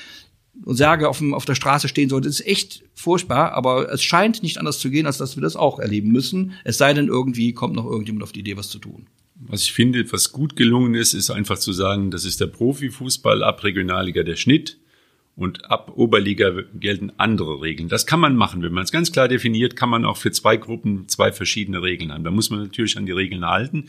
und 0.64 0.76
Särge 0.76 1.08
auf, 1.08 1.18
dem, 1.18 1.34
auf 1.34 1.44
der 1.44 1.54
Straße 1.54 1.88
stehen 1.88 2.08
sollte. 2.08 2.28
Das 2.28 2.40
ist 2.40 2.46
echt 2.46 2.84
furchtbar, 2.94 3.52
aber 3.52 3.92
es 3.92 4.02
scheint 4.02 4.42
nicht 4.42 4.58
anders 4.58 4.78
zu 4.78 4.90
gehen, 4.90 5.06
als 5.06 5.18
dass 5.18 5.36
wir 5.36 5.42
das 5.42 5.56
auch 5.56 5.78
erleben 5.78 6.12
müssen. 6.12 6.52
Es 6.64 6.78
sei 6.78 6.94
denn, 6.94 7.08
irgendwie 7.08 7.52
kommt 7.52 7.74
noch 7.74 7.86
irgendjemand 7.86 8.22
auf 8.22 8.32
die 8.32 8.40
Idee, 8.40 8.56
was 8.56 8.68
zu 8.68 8.78
tun. 8.78 9.06
Was 9.46 9.64
ich 9.64 9.72
finde, 9.72 10.04
was 10.12 10.32
gut 10.32 10.54
gelungen 10.54 10.94
ist, 10.94 11.14
ist 11.14 11.30
einfach 11.30 11.58
zu 11.58 11.72
sagen, 11.72 12.10
das 12.10 12.24
ist 12.24 12.40
der 12.40 12.46
Profifußball, 12.46 13.42
ab 13.42 13.64
Regionalliga 13.64 14.22
der 14.22 14.36
Schnitt 14.36 14.76
und 15.34 15.70
ab 15.70 15.92
Oberliga 15.96 16.52
gelten 16.74 17.12
andere 17.16 17.62
Regeln. 17.62 17.88
Das 17.88 18.06
kann 18.06 18.20
man 18.20 18.36
machen. 18.36 18.62
Wenn 18.62 18.74
man 18.74 18.84
es 18.84 18.92
ganz 18.92 19.12
klar 19.12 19.28
definiert, 19.28 19.76
kann 19.76 19.88
man 19.88 20.04
auch 20.04 20.18
für 20.18 20.30
zwei 20.30 20.58
Gruppen 20.58 21.08
zwei 21.08 21.32
verschiedene 21.32 21.82
Regeln 21.82 22.12
haben. 22.12 22.24
Da 22.24 22.30
muss 22.30 22.50
man 22.50 22.60
natürlich 22.60 22.98
an 22.98 23.06
die 23.06 23.12
Regeln 23.12 23.46
halten. 23.46 23.86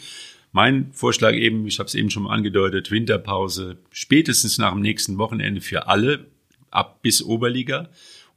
Mein 0.54 0.92
Vorschlag 0.94 1.34
eben, 1.34 1.68
ich 1.68 1.80
habe 1.80 1.88
es 1.88 1.96
eben 1.96 2.10
schon 2.10 2.28
angedeutet, 2.28 2.92
Winterpause 2.92 3.78
spätestens 3.92 4.58
nach 4.58 4.72
dem 4.72 4.82
nächsten 4.82 5.18
Wochenende 5.18 5.60
für 5.60 5.88
alle 5.88 6.28
ab 6.70 7.02
bis 7.02 7.22
Oberliga 7.22 7.90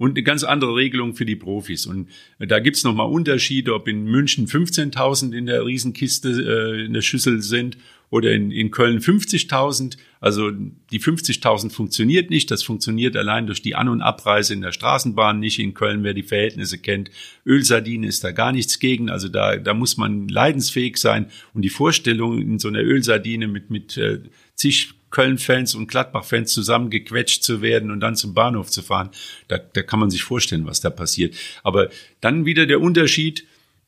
und 0.04 0.10
eine 0.10 0.22
ganz 0.22 0.44
andere 0.44 0.76
Regelung 0.76 1.14
für 1.14 1.24
die 1.24 1.34
Profis. 1.34 1.86
Und 1.86 2.08
da 2.38 2.60
gibt's 2.60 2.84
nochmal 2.84 3.08
Unterschiede, 3.08 3.74
ob 3.74 3.88
in 3.88 4.04
München 4.04 4.46
15.000 4.46 5.32
in 5.32 5.46
der 5.46 5.64
Riesenkiste 5.64 6.28
äh, 6.28 6.84
in 6.84 6.92
der 6.92 7.00
Schüssel 7.00 7.40
sind 7.40 7.78
oder 8.10 8.32
in, 8.32 8.50
in 8.50 8.70
Köln 8.70 8.98
50.000. 8.98 9.96
Also 10.20 10.50
die 10.50 11.00
50.000 11.00 11.70
funktioniert 11.70 12.28
nicht. 12.28 12.50
Das 12.50 12.62
funktioniert 12.62 13.16
allein 13.16 13.46
durch 13.46 13.62
die 13.62 13.76
An- 13.76 13.88
und 13.88 14.02
Abreise 14.02 14.52
in 14.52 14.60
der 14.60 14.72
Straßenbahn 14.72 15.40
nicht. 15.40 15.58
In 15.58 15.72
Köln, 15.72 16.04
wer 16.04 16.12
die 16.12 16.22
Verhältnisse 16.22 16.76
kennt, 16.76 17.10
Ölsardine 17.46 18.06
ist 18.06 18.24
da 18.24 18.32
gar 18.32 18.52
nichts 18.52 18.78
gegen. 18.78 19.08
Also 19.08 19.28
da, 19.28 19.56
da 19.56 19.72
muss 19.72 19.96
man 19.96 20.28
leidensfähig 20.28 20.98
sein. 20.98 21.30
Und 21.54 21.62
die 21.62 21.70
Vorstellung 21.70 22.42
in 22.42 22.58
so 22.58 22.68
einer 22.68 22.82
Ölsardine 22.82 23.48
mit, 23.48 23.70
mit 23.70 23.96
äh, 23.96 24.20
zig 24.54 24.92
Köln-Fans 25.14 25.76
und 25.76 25.86
Gladbach-Fans 25.86 26.52
zusammengequetscht 26.52 27.44
zu 27.44 27.62
werden 27.62 27.92
und 27.92 28.00
dann 28.00 28.16
zum 28.16 28.34
Bahnhof 28.34 28.68
zu 28.68 28.82
fahren. 28.82 29.10
Da, 29.46 29.58
da 29.58 29.82
kann 29.82 30.00
man 30.00 30.10
sich 30.10 30.24
vorstellen, 30.24 30.66
was 30.66 30.80
da 30.80 30.90
passiert. 30.90 31.36
Aber 31.62 31.88
dann 32.20 32.46
wieder 32.46 32.66
der 32.66 32.80
Unterschied, 32.80 33.46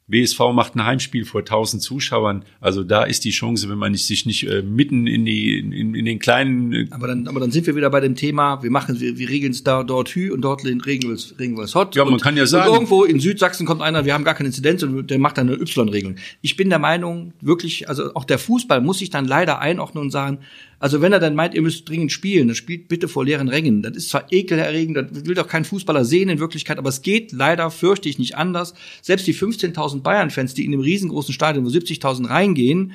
WSV 0.08 0.38
macht 0.52 0.76
ein 0.76 0.84
Heimspiel 0.84 1.24
vor 1.24 1.40
1000 1.40 1.82
Zuschauern. 1.82 2.44
Also 2.60 2.84
da 2.84 3.02
ist 3.02 3.24
die 3.24 3.30
Chance, 3.30 3.68
wenn 3.68 3.78
man 3.78 3.92
sich 3.96 4.24
nicht 4.24 4.46
äh, 4.46 4.62
mitten 4.62 5.08
in 5.08 5.24
die 5.24 5.58
in, 5.58 5.94
in 5.96 6.04
den 6.04 6.20
kleinen. 6.20 6.72
Äh 6.72 6.86
aber 6.90 7.08
dann, 7.08 7.26
aber 7.26 7.40
dann 7.40 7.50
sind 7.50 7.66
wir 7.66 7.74
wieder 7.74 7.90
bei 7.90 7.98
dem 7.98 8.14
Thema. 8.14 8.62
Wir 8.62 8.70
machen, 8.70 9.00
wir, 9.00 9.18
wir 9.18 9.28
regeln 9.28 9.50
es 9.50 9.64
da 9.64 9.82
dort 9.82 10.10
hü 10.10 10.30
und 10.30 10.42
dort 10.42 10.64
regeln 10.64 10.84
wir 10.84 11.14
es 11.14 11.34
regeln 11.40 11.56
wir 11.56 11.64
es 11.64 11.74
hot. 11.74 11.96
Ja, 11.96 12.04
man 12.04 12.14
und, 12.14 12.22
kann 12.22 12.36
ja 12.36 12.46
sagen. 12.46 12.72
irgendwo 12.72 13.02
in 13.02 13.18
Südsachsen 13.18 13.66
kommt 13.66 13.82
einer, 13.82 14.04
wir 14.04 14.14
haben 14.14 14.22
gar 14.22 14.34
keine 14.34 14.46
Inzidenz 14.46 14.84
und 14.84 15.10
der 15.10 15.18
macht 15.18 15.38
dann 15.38 15.48
eine 15.48 15.60
Y-Regelung. 15.60 16.16
Ich 16.40 16.56
bin 16.56 16.70
der 16.70 16.78
Meinung, 16.78 17.32
wirklich, 17.40 17.88
also 17.88 18.14
auch 18.14 18.24
der 18.24 18.38
Fußball 18.38 18.80
muss 18.80 19.00
sich 19.00 19.10
dann 19.10 19.24
leider 19.24 19.58
einordnen 19.58 20.04
und 20.04 20.10
sagen, 20.10 20.38
also 20.78 21.00
wenn 21.00 21.12
er 21.12 21.20
dann 21.20 21.34
meint, 21.34 21.54
ihr 21.54 21.62
müsst 21.62 21.88
dringend 21.88 22.12
spielen, 22.12 22.48
dann 22.48 22.54
spielt 22.54 22.88
bitte 22.88 23.08
vor 23.08 23.24
leeren 23.24 23.48
Rängen. 23.48 23.82
Das 23.82 23.96
ist 23.96 24.10
zwar 24.10 24.30
ekelerregend, 24.30 24.96
das 24.96 25.24
will 25.24 25.34
doch 25.34 25.48
kein 25.48 25.64
Fußballer 25.64 26.04
sehen 26.04 26.28
in 26.28 26.38
Wirklichkeit, 26.38 26.78
aber 26.78 26.90
es 26.90 27.02
geht 27.02 27.32
leider, 27.32 27.70
fürchte 27.70 28.08
ich, 28.08 28.18
nicht 28.18 28.36
anders. 28.36 28.74
Selbst 29.02 29.26
die 29.26 29.34
15.000 29.34 30.02
Bayern-Fans, 30.02 30.54
die 30.54 30.64
in 30.64 30.72
dem 30.72 30.80
riesengroßen 30.80 31.32
Stadion, 31.32 31.64
wo 31.64 31.68
70.000 31.68 32.28
reingehen, 32.28 32.92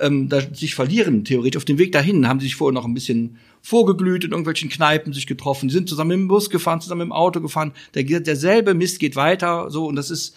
ähm, 0.00 0.28
da 0.28 0.40
sich 0.40 0.74
verlieren, 0.74 1.24
theoretisch 1.24 1.56
auf 1.56 1.64
dem 1.64 1.78
Weg 1.78 1.92
dahin, 1.92 2.28
haben 2.28 2.40
sie 2.40 2.46
sich 2.46 2.56
vorher 2.56 2.74
noch 2.74 2.84
ein 2.84 2.94
bisschen 2.94 3.38
vorgeglüht 3.62 4.24
in 4.24 4.30
irgendwelchen 4.30 4.68
Kneipen 4.68 5.12
sich 5.12 5.26
getroffen, 5.26 5.68
die 5.68 5.74
sind 5.74 5.88
zusammen 5.88 6.10
im 6.12 6.28
Bus 6.28 6.50
gefahren, 6.50 6.80
zusammen 6.80 7.02
im 7.02 7.12
Auto 7.12 7.40
gefahren. 7.40 7.72
Der, 7.94 8.02
derselbe 8.02 8.74
Mist 8.74 8.98
geht 8.98 9.16
weiter, 9.16 9.70
so 9.70 9.86
und 9.86 9.96
das 9.96 10.10
ist 10.10 10.36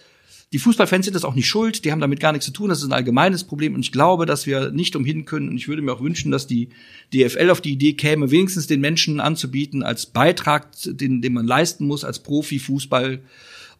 die 0.54 0.60
Fußballfans 0.60 1.06
sind 1.06 1.14
das 1.14 1.26
auch 1.26 1.36
nicht 1.36 1.48
schuld, 1.48 1.84
die 1.84 1.92
haben 1.92 2.00
damit 2.00 2.22
gar 2.22 2.32
nichts 2.32 2.46
zu 2.46 2.54
tun, 2.54 2.70
das 2.70 2.80
ist 2.80 2.86
ein 2.86 2.94
allgemeines 2.94 3.44
Problem 3.44 3.76
und 3.76 3.82
ich 3.82 3.92
glaube, 3.92 4.26
dass 4.26 4.46
wir 4.46 4.72
nicht 4.72 4.96
umhin 4.96 5.26
können 5.26 5.50
und 5.50 5.58
ich 5.58 5.68
würde 5.68 5.82
mir 5.82 5.92
auch 5.92 6.02
wünschen, 6.02 6.32
dass 6.32 6.48
die 6.48 6.70
DFL 7.14 7.50
auf 7.50 7.60
die 7.60 7.74
Idee 7.74 7.94
käme, 7.94 8.32
wenigstens 8.32 8.66
den 8.66 8.80
Menschen 8.80 9.20
anzubieten 9.20 9.84
als 9.84 10.06
Beitrag, 10.06 10.70
den, 10.86 11.22
den 11.22 11.34
man 11.34 11.46
leisten 11.46 11.86
muss 11.86 12.04
als 12.04 12.20
Profi-Fußball. 12.24 13.20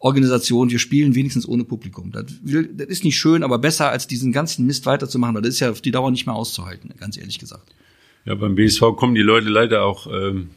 Organisation, 0.00 0.70
wir 0.70 0.78
spielen 0.78 1.16
wenigstens 1.16 1.48
ohne 1.48 1.64
Publikum. 1.64 2.12
Das, 2.12 2.26
will, 2.42 2.70
das 2.72 2.86
ist 2.86 3.02
nicht 3.02 3.18
schön, 3.18 3.42
aber 3.42 3.58
besser 3.58 3.90
als 3.90 4.06
diesen 4.06 4.30
ganzen 4.30 4.64
Mist 4.64 4.86
weiterzumachen, 4.86 5.34
weil 5.34 5.42
das 5.42 5.54
ist 5.54 5.60
ja 5.60 5.70
auf 5.70 5.80
die 5.80 5.90
Dauer 5.90 6.12
nicht 6.12 6.24
mehr 6.24 6.36
auszuhalten, 6.36 6.94
ganz 6.96 7.16
ehrlich 7.16 7.40
gesagt. 7.40 7.74
Ja, 8.24 8.36
beim 8.36 8.54
BSV 8.54 8.80
kommen 8.94 9.16
die 9.16 9.22
Leute 9.22 9.48
leider 9.48 9.82
auch 9.82 10.06
ähm, 10.06 10.50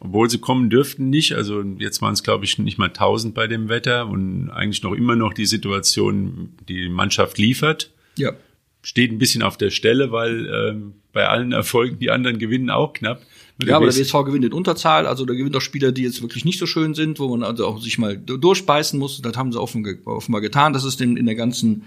obwohl 0.00 0.30
sie 0.30 0.38
kommen 0.38 0.70
dürften 0.70 1.10
nicht. 1.10 1.34
Also 1.34 1.62
jetzt 1.78 2.02
waren 2.02 2.14
es, 2.14 2.22
glaube 2.22 2.44
ich, 2.44 2.58
nicht 2.58 2.78
mal 2.78 2.88
1000 2.88 3.34
bei 3.34 3.46
dem 3.46 3.68
Wetter 3.68 4.08
und 4.08 4.50
eigentlich 4.50 4.82
noch 4.82 4.92
immer 4.92 5.16
noch 5.16 5.32
die 5.32 5.46
Situation, 5.46 6.50
die 6.68 6.88
Mannschaft 6.88 7.38
liefert. 7.38 7.90
Ja. 8.16 8.32
Steht 8.82 9.12
ein 9.12 9.18
bisschen 9.18 9.42
auf 9.42 9.56
der 9.56 9.70
Stelle, 9.70 10.12
weil 10.12 10.46
ähm, 10.46 10.94
bei 11.12 11.28
allen 11.28 11.52
Erfolgen 11.52 11.98
die 11.98 12.10
anderen 12.10 12.38
gewinnen 12.38 12.70
auch 12.70 12.92
knapp. 12.92 13.22
Ja, 13.64 13.76
aber 13.76 13.86
der 13.86 13.96
WSV 13.96 14.12
gewinnt 14.24 14.44
in 14.44 14.52
Unterzahl, 14.52 15.06
also 15.06 15.24
da 15.24 15.32
gewinnt 15.32 15.56
auch 15.56 15.62
Spieler, 15.62 15.90
die 15.90 16.02
jetzt 16.02 16.20
wirklich 16.20 16.44
nicht 16.44 16.58
so 16.58 16.66
schön 16.66 16.92
sind, 16.92 17.18
wo 17.18 17.28
man 17.28 17.42
also 17.42 17.66
auch 17.66 17.80
sich 17.80 17.96
mal 17.96 18.16
durchbeißen 18.16 18.98
muss. 18.98 19.22
Das 19.22 19.36
haben 19.36 19.50
sie 19.50 19.60
offenbar 19.60 20.40
getan. 20.42 20.72
Das 20.74 20.84
ist 20.84 21.00
in, 21.00 21.16
in 21.16 21.24
der 21.24 21.36
ganzen 21.36 21.84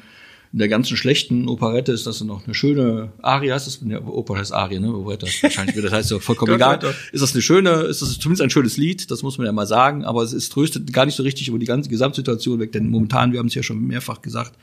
in 0.51 0.58
der 0.58 0.68
ganzen 0.68 0.98
schlechten 0.98 1.48
Operette 1.48 1.91
ist 1.91 2.08
das 2.08 2.22
noch 2.22 2.46
eine 2.46 2.56
schöne 2.56 3.12
Aria, 3.22 3.56
ist 3.56 3.68
das, 3.68 3.82
ne, 3.82 4.01
Oper 4.01 4.38
heißt 4.38 4.51
Aria, 4.51 4.79
ne, 4.79 4.91
Operette, 4.91 5.27
wahrscheinlich, 5.41 5.79
das 5.79 5.91
heißt 5.91 6.10
so 6.10 6.20
vollkommen 6.20 6.53
egal. 6.56 6.79
Ist 7.12 7.22
das 7.22 7.34
eine 7.34 7.44
schöne, 7.44 7.70
ist 7.84 8.01
das 8.01 8.18
zumindest 8.18 8.41
ein 8.41 8.50
schönes 8.50 8.75
Lied, 8.75 9.12
das 9.12 9.22
muss 9.22 9.38
man 9.38 9.46
ja 9.46 9.53
mal 9.53 9.68
sagen, 9.68 10.06
aber 10.06 10.24
es 10.24 10.34
ist 10.34 10.51
tröstet 10.51 10.91
gar 10.91 11.06
nicht 11.06 11.15
so 11.15 11.22
richtig 11.22 11.48
über 11.50 11.60
die 11.60 11.68
ganze 11.68 11.89
Gesamtsituation 11.89 12.60
weg, 12.60 12.72
denn 12.72 12.89
momentan, 12.89 13.32
wir 13.32 13.39
haben 13.39 13.48
es 13.48 13.53
ja 13.53 13.62
schon 13.62 13.86
mehrfach 13.86 14.24
gesagt, 14.24 14.53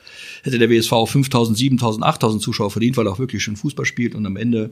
hätte 0.43 0.59
der 0.59 0.69
WSV 0.69 0.93
5000, 1.07 1.57
7000, 1.57 2.05
8000 2.05 2.43
Zuschauer 2.43 2.73
verdient, 2.73 2.97
weil 2.97 3.07
er 3.07 3.13
auch 3.13 3.21
wirklich 3.21 3.45
schon 3.45 3.55
Fußball 3.55 3.87
spielt 3.87 4.17
und 4.17 4.27
am 4.27 4.37
Ende 4.37 4.71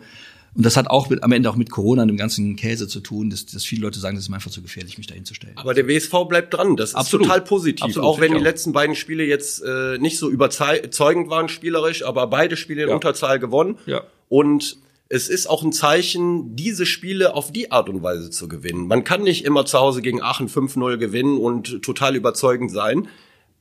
und 0.56 0.64
das 0.64 0.76
hat 0.76 0.88
auch 0.88 1.10
mit, 1.10 1.22
am 1.24 1.32
Ende 1.32 1.50
auch 1.50 1.56
mit 1.56 1.70
Corona 1.70 2.02
und 2.02 2.08
dem 2.08 2.16
ganzen 2.16 2.54
Käse 2.54 2.86
zu 2.86 3.00
tun, 3.00 3.28
dass, 3.28 3.44
dass 3.46 3.64
viele 3.64 3.82
Leute 3.82 3.98
sagen, 3.98 4.14
das 4.14 4.24
ist 4.24 4.28
mir 4.28 4.36
einfach 4.36 4.52
zu 4.52 4.62
gefährlich, 4.62 4.98
mich 4.98 5.08
da 5.08 5.14
hinzustellen. 5.14 5.56
Aber 5.56 5.74
der 5.74 5.88
WSV 5.88 6.12
bleibt 6.28 6.54
dran. 6.54 6.76
Das 6.76 6.90
ist 6.90 6.94
Absolut. 6.94 7.26
total 7.26 7.40
positiv. 7.40 7.84
Absolut, 7.84 8.08
auch 8.08 8.20
wenn 8.20 8.32
die 8.32 8.38
auch. 8.38 8.42
letzten 8.42 8.72
beiden 8.72 8.94
Spiele 8.94 9.24
jetzt 9.24 9.62
äh, 9.62 9.98
nicht 9.98 10.18
so 10.18 10.30
überzeugend 10.30 11.28
waren 11.28 11.48
spielerisch, 11.48 12.04
aber 12.04 12.28
beide 12.28 12.56
Spiele 12.56 12.84
in 12.84 12.88
ja. 12.90 12.94
Unterzahl 12.94 13.40
gewonnen. 13.40 13.78
Ja. 13.86 14.04
Und 14.28 14.78
es 15.08 15.28
ist 15.28 15.48
auch 15.48 15.64
ein 15.64 15.72
Zeichen, 15.72 16.54
diese 16.54 16.86
Spiele 16.86 17.34
auf 17.34 17.52
die 17.52 17.72
Art 17.72 17.88
und 17.88 18.02
Weise 18.02 18.30
zu 18.30 18.46
gewinnen. 18.46 18.86
Man 18.86 19.02
kann 19.02 19.22
nicht 19.22 19.44
immer 19.44 19.66
zu 19.66 19.78
Hause 19.78 20.02
gegen 20.02 20.22
Aachen 20.22 20.48
5-0 20.48 20.96
gewinnen 20.98 21.38
und 21.38 21.82
total 21.82 22.14
überzeugend 22.14 22.70
sein 22.70 23.08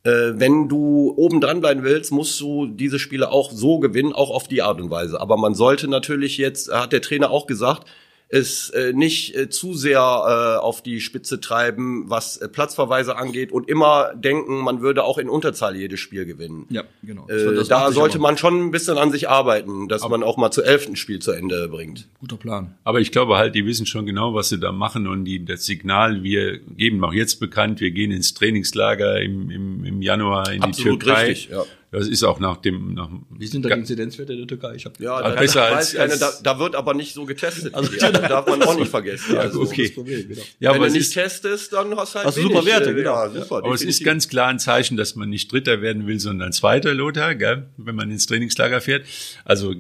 wenn 0.06 0.68
du 0.68 1.14
oben 1.16 1.40
dran 1.40 1.62
bleiben 1.62 1.84
willst, 1.84 2.12
musst 2.12 2.40
du 2.42 2.68
diese 2.68 3.00
Spiele 3.00 3.32
auch 3.32 3.52
so 3.52 3.80
gewinnen, 3.80 4.12
auch 4.12 4.32
auf 4.32 4.50
die 4.50 4.62
Art 4.62 4.82
und 4.82 4.90
Weise. 4.90 5.22
Aber 5.22 5.38
man 5.38 5.56
sollte 5.56 5.88
natürlich 5.88 6.38
jetzt, 6.38 6.70
hat 6.74 6.92
der 6.92 7.02
Trainer 7.02 7.32
auch 7.32 7.48
gesagt, 7.48 7.88
es 8.34 8.72
äh, 8.72 8.94
nicht 8.94 9.36
äh, 9.36 9.48
zu 9.48 9.76
sehr 9.76 10.00
äh, 10.00 10.60
auf 10.60 10.82
die 10.82 11.02
Spitze 11.02 11.40
treiben, 11.40 12.06
was 12.10 12.38
äh, 12.38 12.50
Platzverweise 12.50 13.16
angeht 13.16 13.52
und 13.52 13.70
immer 13.70 14.12
denken, 14.16 14.58
man 14.58 14.82
würde 14.82 15.04
auch 15.04 15.20
in 15.20 15.30
Unterzahl 15.30 15.76
jedes 15.76 16.00
Spiel 16.00 16.26
gewinnen. 16.26 16.66
Ja, 16.70 16.84
genau. 17.04 17.28
Äh, 17.28 17.64
da 17.66 17.92
sollte 17.92 18.18
man 18.18 18.36
schon 18.36 18.60
ein 18.60 18.72
bisschen 18.72 18.98
an 18.98 19.12
sich 19.12 19.30
arbeiten, 19.30 19.88
dass 19.88 20.02
Aber 20.02 20.18
man 20.18 20.28
auch 20.28 20.38
mal 20.38 20.50
zu 20.50 20.64
elften 20.64 20.96
Spiel 20.96 21.20
zu 21.20 21.32
Ende 21.32 21.68
bringt. 21.68 22.08
Guter 22.22 22.38
Plan. 22.38 22.74
Aber 22.84 23.00
ich 23.00 23.12
glaube 23.12 23.38
halt, 23.38 23.54
die 23.54 23.68
wissen 23.68 23.86
schon 23.86 24.08
genau, 24.08 24.34
was 24.34 24.50
sie 24.50 24.60
da 24.60 24.72
machen 24.72 25.06
und 25.06 25.26
die, 25.26 25.46
das 25.46 25.66
Signal, 25.66 26.24
wir 26.24 26.58
geben 26.58 27.04
auch 27.04 27.14
jetzt 27.14 27.40
bekannt, 27.40 27.82
wir 27.82 27.92
gehen 27.92 28.10
ins 28.10 28.34
Trainingslager 28.34 29.22
im, 29.22 29.52
im, 29.52 29.86
im 29.86 30.02
Januar 30.02 30.52
in 30.52 30.64
Absolut 30.64 31.04
die 31.04 31.06
Türkei. 31.06 31.26
Richtig, 31.28 31.50
ja 31.52 31.66
Das 31.94 32.08
ist 32.08 32.24
auch 32.24 32.40
nach 32.40 32.58
dem. 32.58 32.96
Nach 32.96 33.08
Wie 33.30 33.46
sind 33.46 33.64
da 33.64 33.70
die 33.70 33.82
Inzidenzwerte 33.82 34.34
in 34.34 34.40
der 34.40 34.48
Türkei? 34.48 34.74
Ich 34.74 34.86
hab 34.86 35.00
ja, 35.00 35.22
da, 35.22 35.40
besser 35.40 35.64
als, 35.64 35.94
keine, 35.94 36.18
da, 36.18 36.34
da, 36.42 36.58
wird 36.58 36.76
aber 36.76 36.96
nicht 36.96 37.14
so 37.14 37.24
getestet. 37.26 37.76
Also, 37.76 37.94
ja, 37.94 38.12
darf 38.12 38.48
man 38.48 38.64
auch 38.64 38.76
nicht 38.76 38.90
vergessen. 38.90 39.36
Ja, 39.36 39.42
also, 39.42 39.62
okay. 39.62 39.90
Problem, 39.90 40.28
genau. 40.28 40.42
ja, 40.60 40.72
Wenn 40.72 40.78
aber 40.78 40.88
du 40.88 40.94
nicht 40.94 41.14
testest, 41.14 41.72
dann 41.72 41.96
hast 41.96 42.16
du 42.16 42.18
halt 42.18 42.28
hast 42.28 42.38
wenig, 42.38 42.52
super 42.52 42.66
Werte. 42.66 42.90
Äh, 42.90 42.94
genau. 42.96 43.14
Ja, 43.14 43.30
super, 43.30 43.58
aber 43.58 43.62
definitiv. 43.62 43.90
es 43.90 44.00
ist 44.00 44.04
ganz 44.04 44.28
klar 44.28 44.48
ein 44.48 44.58
Zeichen, 44.58 44.98
dass 44.98 45.16
man 45.16 45.30
nicht 45.30 45.52
Dritter 45.52 45.84
werden 45.84 46.08
will, 46.08 46.20
sondern 46.20 46.52
Zweiter, 46.52 46.96
Lothar, 46.96 47.36
gell? 47.36 47.68
wenn 47.78 47.96
man 47.96 48.10
ins 48.10 48.26
Trainingslager 48.26 48.82
fährt. 48.82 49.06
Also 49.46 49.76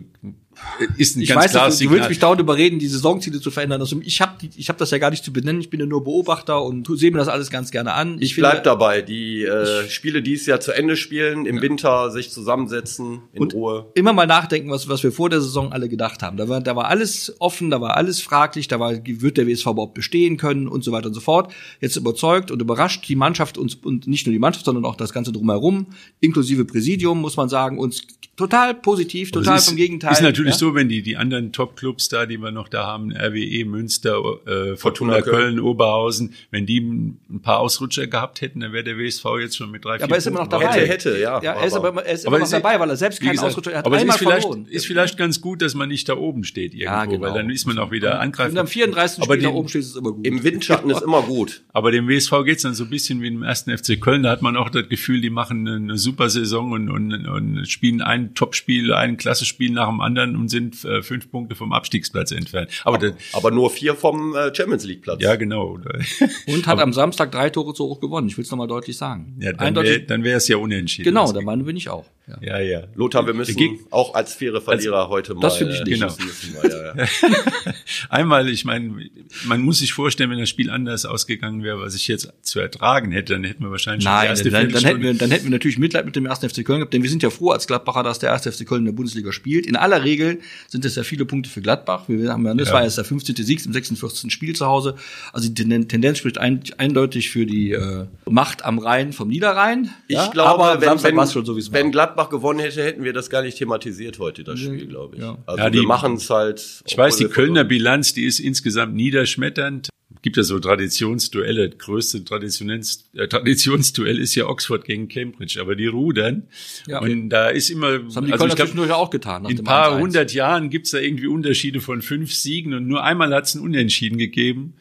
ist 0.98 1.16
ein 1.16 1.22
ich 1.22 1.30
ganz 1.30 1.46
weiß, 1.46 1.52
klares 1.52 1.78
du, 1.78 1.86
du 1.86 1.92
willst 1.92 2.10
mich 2.10 2.20
dauernd 2.20 2.42
überreden, 2.42 2.80
die 2.80 2.88
Saisonziele 2.88 3.40
zu 3.40 3.52
verändern. 3.52 3.82
Also 3.82 4.00
ich 4.04 4.22
habe 4.22 4.34
ich 4.56 4.70
hab 4.70 4.78
das 4.78 4.92
ja 4.92 4.98
gar 4.98 5.10
nicht 5.10 5.24
zu 5.24 5.34
benennen. 5.34 5.62
Ich 5.62 5.70
bin 5.70 5.80
ja 5.80 5.86
nur 5.86 6.04
Beobachter 6.04 6.64
und 6.64 6.88
sehe 6.98 7.12
mir 7.12 7.18
das 7.18 7.28
alles 7.28 7.50
ganz 7.50 7.72
gerne 7.72 7.94
an. 7.94 8.16
Ich, 8.18 8.24
ich 8.24 8.36
finde, 8.36 8.50
bleib 8.52 8.64
dabei. 8.64 9.02
Die 9.02 9.44
äh, 9.44 9.90
Spiele, 9.90 10.22
die 10.22 10.34
es 10.34 10.46
ja 10.46 10.60
zu 10.60 10.72
Ende 10.72 10.96
spielen, 10.96 11.46
im 11.46 11.58
ja. 11.58 11.62
Winter 11.62 12.12
sich 12.12 12.32
zusammensetzen 12.32 13.22
in 13.34 13.42
und 13.42 13.54
Ruhe. 13.54 13.92
Immer 13.94 14.14
mal 14.14 14.28
nachdenken, 14.28 14.70
was, 14.70 14.90
was 14.90 15.04
wir 15.04 15.12
vor 15.12 15.30
der 15.30 15.42
Saison 15.42 15.72
alle 15.72 15.90
gedacht 15.90 16.24
haben. 16.24 16.38
Da 16.38 16.48
war, 16.50 16.62
da 16.62 16.76
war 16.76 16.88
alles 16.88 17.36
offen, 17.40 17.70
da 17.70 17.82
war 17.82 17.98
alles 17.98 18.22
fraglich, 18.22 18.68
da 18.68 18.80
war, 18.80 18.94
wird 19.06 19.38
der 19.38 19.48
WSV 19.48 19.68
überhaupt 19.68 19.94
bestehen 19.94 20.38
können 20.38 20.68
und 20.68 20.84
so 20.84 20.92
weiter 20.92 21.08
und 21.08 21.14
so 21.14 21.22
fort. 21.22 21.54
Jetzt 21.82 21.96
überzeugt 21.96 22.52
und 22.52 22.62
überrascht 22.62 23.08
die 23.08 23.16
Mannschaft 23.16 23.58
uns 23.58 23.76
und 23.76 24.08
nicht 24.08 24.26
nur 24.26 24.34
die 24.34 24.40
Mannschaft, 24.40 24.66
sondern 24.66 24.86
auch 24.86 24.96
das 24.96 25.14
Ganze 25.14 25.32
drumherum, 25.32 25.88
inklusive 26.20 26.66
Präsidium, 26.66 27.22
muss 27.22 27.38
man 27.38 27.50
sagen, 27.50 27.78
uns 27.78 28.08
total 28.36 28.74
positiv, 28.74 29.32
total 29.32 29.60
vom 29.60 29.76
Gegenteil. 29.76 30.12
Natürlich 30.44 30.62
ja? 30.62 30.68
so, 30.68 30.76
wenn 30.76 30.90
die, 30.90 31.02
die 31.02 31.18
anderen 31.18 31.52
Top-Clubs 31.52 32.10
da, 32.10 32.26
die 32.26 32.38
wir 32.38 32.52
noch 32.52 32.68
da 32.68 32.86
haben, 32.86 33.12
RWE, 33.12 33.66
Münster, 33.66 34.18
äh, 34.46 34.76
Fortuna, 34.76 34.78
Fortuna 34.78 35.22
Köln, 35.22 35.56
Köln, 35.56 35.60
Oberhausen, 35.60 36.34
wenn 36.52 36.66
die 36.66 36.80
ein 36.80 37.42
paar 37.42 37.60
Ausrutscher 37.60 38.08
gehabt 38.08 38.42
hätten, 38.42 38.60
dann 38.60 38.74
wäre 38.74 38.84
der 38.84 38.98
WSV 38.98 39.26
jetzt 39.40 39.58
schon 39.58 39.72
mit 39.72 39.86
drei, 39.86 39.98
ja, 39.98 40.04
aber 40.04 40.16
er 40.16 40.18
ist 40.18 40.28
immer 40.28 40.42
noch 40.42 40.48
dabei. 40.48 40.68
Hätte, 40.68 40.88
hätte, 40.88 41.20
ja. 41.20 41.42
ja 41.42 41.54
er 41.54 41.66
ist 41.66 41.74
aber, 41.74 42.06
er 42.06 42.14
ist 42.14 42.26
immer 42.26 42.40
noch 42.40 42.50
dabei, 42.50 42.80
weil 42.80 42.90
er 42.90 42.98
selbst 42.98 43.22
keinen 43.22 43.32
gesagt, 43.32 43.50
Ausrutscher 43.50 43.78
hat. 43.78 43.86
Aber 43.86 43.98
es 43.98 44.04
ist 44.04 44.18
vielleicht, 44.18 44.48
ist 44.70 44.86
vielleicht 44.86 45.18
ganz 45.18 45.42
gut, 45.42 45.62
dass 45.62 45.74
man 45.74 45.90
nicht 45.90 46.10
da 46.10 46.18
oben 46.18 46.44
steht 46.44 46.74
irgendwo, 46.74 46.86
ja, 46.86 47.06
genau. 47.06 47.22
weil 47.22 47.34
dann 47.34 47.50
ist 47.50 47.66
man 47.66 47.78
auch 47.80 47.92
wieder 47.92 48.20
angreifbar. 48.20 48.52
Wenn 48.52 48.60
am 48.60 48.68
34. 48.68 49.24
Spiel 49.24 49.42
da 49.42 49.50
oben 49.50 49.70
steht, 49.70 49.82
ist 49.82 49.90
es 49.90 49.96
immer 49.96 50.12
gut. 50.12 50.26
Im 50.26 50.44
Windschatten 50.44 50.90
ist 50.90 51.02
immer 51.02 51.22
gut. 51.22 51.64
Aber 51.72 51.92
dem 51.92 52.08
WSV 52.08 52.32
geht's 52.46 52.64
dann 52.64 52.74
so 52.74 52.84
ein 52.84 52.90
bisschen 52.90 53.22
wie 53.22 53.28
im 53.28 53.44
ersten 53.44 53.76
FC 53.76 54.00
Köln, 54.00 54.24
da 54.24 54.32
hat 54.32 54.42
man 54.42 54.58
auch 54.58 54.70
das 54.70 54.90
Gefühl, 54.90 55.22
die 55.22 55.30
machen 55.30 55.68
eine 55.68 55.98
super 55.98 56.30
Saison 56.30 56.72
und, 56.72 56.90
und, 56.90 57.28
und 57.28 57.68
spielen 57.68 58.02
ein 58.02 58.34
Topspiel, 58.34 58.94
ein 58.94 59.18
klasse 59.18 59.46
Spiel 59.46 59.72
nach 59.72 59.88
dem 59.88 60.02
anderen 60.02 60.33
und 60.36 60.50
sind 60.50 60.84
äh, 60.86 61.02
fünf 61.02 61.30
Punkte 61.32 61.56
vom 61.56 61.74
Abstiegsplatz 61.74 62.32
entfernt. 62.32 62.70
Aber, 62.84 62.98
aber, 62.98 63.13
aber 63.34 63.52
nur 63.52 63.70
vier 63.70 63.96
vom 63.96 64.36
äh, 64.36 64.54
Champions 64.54 64.86
League 64.86 65.02
Platz. 65.02 65.22
Ja, 65.22 65.36
genau. 65.36 65.80
und 66.48 66.68
hat 66.68 66.74
aber, 66.74 66.84
am 66.84 66.94
Samstag 66.94 67.32
drei 67.32 67.50
Tore 67.50 67.74
zu 67.74 67.86
hoch 67.86 68.00
gewonnen. 68.00 68.28
Ich 68.28 68.38
will 68.38 68.44
es 68.44 68.52
nochmal 68.52 68.68
deutlich 68.68 68.98
sagen. 68.98 69.38
Ja, 69.40 69.54
dann 69.54 69.75
wäre 69.75 70.38
es 70.38 70.48
ja 70.48 70.58
unentschieden. 70.58 71.06
Genau, 71.06 71.32
der 71.32 71.44
Meinung 71.44 71.66
bin 71.66 71.78
ich 71.78 71.90
auch. 71.90 72.06
Ja, 72.28 72.60
ja. 72.60 72.60
ja. 72.60 72.84
Lothar, 72.96 73.28
wir 73.28 73.34
müssen 73.34 73.58
Ge 73.58 73.80
auch 73.90 74.13
als 74.13 74.34
faire 74.34 74.62
Verlierer 74.62 75.04
als, 75.04 75.10
heute 75.10 75.34
mal. 75.34 75.42
Das 75.42 75.58
finde 75.58 75.74
ich 75.74 75.84
nicht. 75.84 76.00
Genau. 76.00 76.16
Wir, 76.63 76.70
ja, 76.70 76.96
ja. 76.96 77.74
Einmal, 78.10 78.48
ich 78.50 78.63
meine, 78.63 79.10
man 79.46 79.62
muss 79.62 79.80
sich 79.80 79.92
vorstellen, 79.92 80.30
wenn 80.30 80.40
das 80.40 80.50
Spiel 80.50 80.70
anders 80.70 81.06
ausgegangen 81.06 81.63
wäre, 81.63 81.82
was 81.82 81.96
ich 81.96 82.08
jetzt 82.08 82.32
zu 82.42 82.62
ertragen 82.62 83.12
hätte, 83.12 83.34
dann 83.34 83.44
hätten 83.44 83.63
wir 83.63 83.72
wahrscheinlich 83.72 84.06
Nein, 84.06 84.38
schon 84.38 84.52
dann, 84.52 84.70
dann, 84.72 84.84
hätten 84.84 85.02
wir, 85.02 85.13
dann 85.13 85.32
hätten 85.32 85.44
wir 85.46 85.52
natürlich 85.52 85.78
Mitleid 85.78 86.06
mit 86.06 86.16
dem 86.16 86.25
ersten 86.25 86.50
FC 86.50 86.63
Köln 86.63 86.80
gehabt, 86.80 86.94
denn 86.94 87.04
wir 87.04 87.10
sind 87.10 87.24
ja 87.24 87.30
froh 87.30 87.52
als 87.52 87.68
Gladbacher, 87.68 88.04
dass 88.04 88.20
der 88.20 88.30
erste 88.30 88.52
FC 88.54 88.66
Köln 88.66 88.80
in 88.80 88.86
der 88.86 88.94
Bundesliga 88.94 89.34
spielt. 89.34 89.66
In 89.66 89.75
aller 89.75 90.06
Regel 90.06 90.23
sind 90.68 90.86
es 90.86 90.96
ja 90.96 91.03
viele 91.03 91.25
Punkte 91.25 91.50
für 91.50 91.62
Gladbach. 91.62 92.03
Wir 92.08 92.32
haben 92.32 92.46
ja, 92.46 92.53
das 92.53 92.70
ja. 92.70 92.74
war 92.74 92.84
jetzt 92.84 92.98
der 92.98 93.06
15. 93.06 93.36
Sieg 93.36 93.65
im 93.65 93.74
46. 93.74 94.32
Spiel 94.32 94.56
zu 94.56 94.65
Hause. 94.65 94.96
Also 95.32 95.50
die 95.50 95.88
Tendenz 95.88 96.18
spricht 96.18 96.38
ein, 96.38 96.62
eindeutig 96.77 97.30
für 97.30 97.46
die 97.46 97.72
äh, 97.72 98.06
Macht 98.30 98.65
am 98.65 98.80
Rhein 98.80 99.13
vom 99.13 99.27
Niederrhein. 99.27 99.89
Ich 100.08 100.15
ja, 100.15 100.27
glaube, 100.27 100.63
aber 100.63 100.82
wenn, 100.82 101.03
wenn, 101.03 101.27
schon 101.27 101.46
so, 101.46 101.56
wenn 101.72 101.92
Gladbach 101.92 102.30
gewonnen 102.30 102.60
hätte, 102.60 102.84
hätten 102.84 103.03
wir 103.03 103.13
das 103.13 103.30
gar 103.30 103.42
nicht 103.42 103.58
thematisiert 103.58 104.20
heute, 104.20 104.44
das 104.44 104.60
Spiel, 104.60 104.88
glaube 104.88 105.15
ich. 105.15 105.22
Ja. 105.22 105.38
Also 105.46 105.63
ja, 105.63 105.70
die, 105.70 105.80
wir 105.80 105.88
machen 105.88 106.15
es 106.15 106.30
halt. 106.30 106.84
Ich 106.86 106.98
weiß, 106.98 107.18
die 107.18 107.25
Kölner 107.25 107.63
Bilanz, 107.63 108.13
die 108.13 108.25
ist 108.25 108.39
insgesamt 108.39 108.96
niederschmetternd. 108.96 109.89
Gibt 110.24 110.38
ja 110.38 110.44
so 110.44 110.58
Traditionsduelle. 110.58 111.70
Das 111.70 111.77
größte 111.80 112.24
Traditions, 112.24 113.10
äh, 113.13 113.27
Traditionsduell 113.27 114.18
ist 114.18 114.34
ja 114.36 114.48
Oxford 114.48 114.86
gegen 114.86 115.10
Cambridge, 115.10 115.60
aber 115.60 115.75
die 115.75 115.88
rudern. 115.88 116.48
Ja. 116.88 117.01
Und 117.01 117.30
da 117.30 117.50
ist 117.50 117.70
immer. 117.70 118.00
Das 118.00 118.15
haben 118.15 118.25
die 118.25 118.32
also 118.32 118.48
Kölner 118.48 118.86
glaub, 118.86 118.89
auch 118.92 119.10
getan. 119.10 119.46
In 119.46 119.60
ein 119.60 119.63
paar 119.65 120.00
hundert 120.00 120.34
Jahren 120.34 120.69
gibt's 120.69 120.91
da 120.91 121.00
irgendwie 121.00 121.28
Unterschiede 121.28 121.82
von 121.82 122.02
fünf 122.02 122.34
Siegen 122.34 122.74
und 122.74 122.88
nur 122.88 123.04
einmal 123.04 123.34
hat's 123.34 123.54
ein 123.54 123.62
Unentschieden 123.62 124.17
gegeben. 124.17 124.76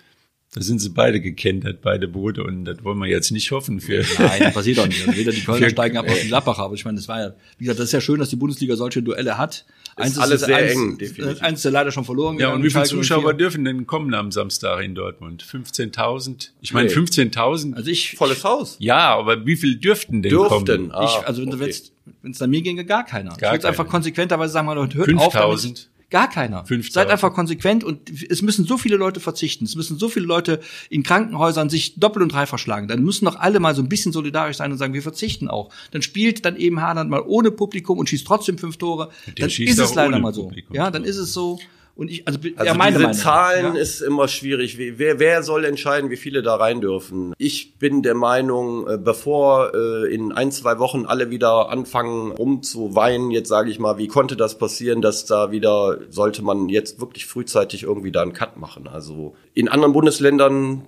Da 0.54 0.60
sind 0.60 0.80
sie 0.80 0.90
beide 0.90 1.20
gekentert, 1.20 1.80
beide 1.80 2.06
Boote, 2.06 2.44
und 2.44 2.66
das 2.66 2.84
wollen 2.84 2.98
wir 2.98 3.08
jetzt 3.08 3.30
nicht 3.32 3.50
hoffen 3.50 3.80
für. 3.80 4.04
Nein, 4.18 4.42
das 4.42 4.54
passiert 4.54 4.78
doch 4.78 4.86
nicht. 4.86 5.08
Also 5.08 5.18
weder 5.18 5.32
die 5.32 5.40
Kölner 5.40 5.70
steigen 5.70 5.96
ab 5.96 6.06
noch 6.06 6.14
die 6.14 6.28
Lappacher. 6.28 6.62
Aber 6.62 6.74
ich 6.74 6.84
meine, 6.84 6.98
das 6.98 7.08
war 7.08 7.20
ja, 7.20 7.34
wie 7.58 7.64
gesagt, 7.64 7.80
das 7.80 7.86
ist 7.86 7.92
ja 7.92 8.00
schön, 8.00 8.20
dass 8.20 8.28
die 8.28 8.36
Bundesliga 8.36 8.76
solche 8.76 9.02
Duelle 9.02 9.38
hat. 9.38 9.64
Eins 9.96 10.12
ist 10.12 10.18
alles 10.18 10.40
ist 10.40 10.46
sehr 10.46 10.56
eins, 10.56 10.72
eng, 10.72 10.98
definitiv. 10.98 11.42
Eins 11.42 11.58
ist 11.58 11.64
ja 11.64 11.70
leider 11.70 11.92
schon 11.92 12.04
verloren. 12.04 12.38
Ja, 12.38 12.52
und 12.52 12.62
wie 12.62 12.70
viele 12.70 12.84
Zuschauer 12.84 13.34
dürfen 13.34 13.64
denn 13.64 13.86
kommen 13.86 14.14
am 14.14 14.32
Samstag 14.32 14.82
in 14.82 14.94
Dortmund? 14.94 15.44
15.000? 15.44 16.50
Ich 16.60 16.72
meine, 16.72 16.88
nee. 16.88 16.94
15.000. 16.94 17.74
Also 17.74 17.90
ich. 17.90 18.16
Volles 18.16 18.42
Haus. 18.44 18.76
Ja, 18.78 19.14
aber 19.16 19.44
wie 19.44 19.56
viel 19.56 19.76
dürften 19.76 20.22
denn 20.22 20.30
dürften. 20.30 20.66
kommen? 20.66 20.92
Ah, 20.92 21.04
ich, 21.04 21.26
also 21.26 21.42
wenn 21.42 21.52
okay. 21.52 21.74
es 22.22 22.40
nach 22.40 22.46
mir 22.46 22.62
ginge, 22.62 22.84
gar 22.84 23.04
keiner. 23.04 23.36
Gar 23.36 23.54
ich 23.54 23.60
würde 23.60 23.68
einfach 23.68 23.86
konsequenterweise 23.86 24.52
sagen, 24.52 24.66
mal, 24.66 24.76
hört 24.76 24.92
5 24.92 25.20
auf. 25.20 25.34
5.000. 25.34 25.86
Gar 26.12 26.28
keiner. 26.28 26.66
5000. 26.66 26.92
Seid 26.92 27.10
einfach 27.10 27.32
konsequent 27.32 27.84
und 27.84 28.10
es 28.28 28.42
müssen 28.42 28.66
so 28.66 28.76
viele 28.76 28.96
Leute 28.96 29.18
verzichten. 29.18 29.64
Es 29.64 29.76
müssen 29.76 29.98
so 29.98 30.10
viele 30.10 30.26
Leute 30.26 30.60
in 30.90 31.02
Krankenhäusern 31.02 31.70
sich 31.70 31.98
doppelt 31.98 32.22
und 32.22 32.32
dreifach 32.32 32.58
schlagen. 32.58 32.86
Dann 32.86 33.02
müssen 33.02 33.24
doch 33.24 33.36
alle 33.36 33.60
mal 33.60 33.74
so 33.74 33.80
ein 33.80 33.88
bisschen 33.88 34.12
solidarisch 34.12 34.58
sein 34.58 34.70
und 34.70 34.76
sagen, 34.76 34.92
wir 34.92 35.00
verzichten 35.00 35.48
auch. 35.48 35.72
Dann 35.90 36.02
spielt 36.02 36.44
dann 36.44 36.56
eben 36.56 36.82
Haaland 36.82 37.08
mal 37.08 37.22
ohne 37.26 37.50
Publikum 37.50 37.98
und 37.98 38.10
schießt 38.10 38.26
trotzdem 38.26 38.58
fünf 38.58 38.76
Tore. 38.76 39.08
dann 39.38 39.48
ist 39.48 39.78
es 39.78 39.94
leider 39.94 40.18
mal 40.18 40.34
so. 40.34 40.42
Publikum. 40.44 40.76
Ja, 40.76 40.90
dann 40.90 41.04
ist 41.04 41.16
es 41.16 41.32
so. 41.32 41.58
Und 41.94 42.10
ich, 42.10 42.26
also, 42.26 42.38
also 42.56 42.64
ja, 42.64 42.74
meine 42.74 42.92
diese 42.92 43.02
Meinung. 43.02 43.18
Zahlen 43.18 43.74
ja? 43.74 43.80
ist 43.80 44.00
immer 44.00 44.26
schwierig. 44.26 44.78
Wer, 44.78 45.18
wer 45.18 45.42
soll 45.42 45.64
entscheiden, 45.64 46.10
wie 46.10 46.16
viele 46.16 46.42
da 46.42 46.54
rein 46.56 46.80
dürfen? 46.80 47.34
Ich 47.36 47.76
bin 47.78 48.02
der 48.02 48.14
Meinung, 48.14 48.88
äh, 48.88 48.96
bevor 48.96 49.74
äh, 49.74 50.12
in 50.12 50.32
ein, 50.32 50.52
zwei 50.52 50.78
Wochen 50.78 51.04
alle 51.04 51.30
wieder 51.30 51.68
anfangen 51.68 52.32
rumzuweinen, 52.32 53.30
jetzt 53.30 53.48
sage 53.48 53.70
ich 53.70 53.78
mal, 53.78 53.98
wie 53.98 54.08
konnte 54.08 54.36
das 54.36 54.56
passieren, 54.56 55.02
dass 55.02 55.26
da 55.26 55.50
wieder, 55.50 55.98
sollte 56.08 56.42
man 56.42 56.70
jetzt 56.70 56.98
wirklich 57.00 57.26
frühzeitig 57.26 57.82
irgendwie 57.82 58.10
da 58.10 58.22
einen 58.22 58.32
Cut 58.32 58.56
machen. 58.56 58.88
Also 58.88 59.36
in 59.52 59.68
anderen 59.68 59.92
Bundesländern 59.92 60.86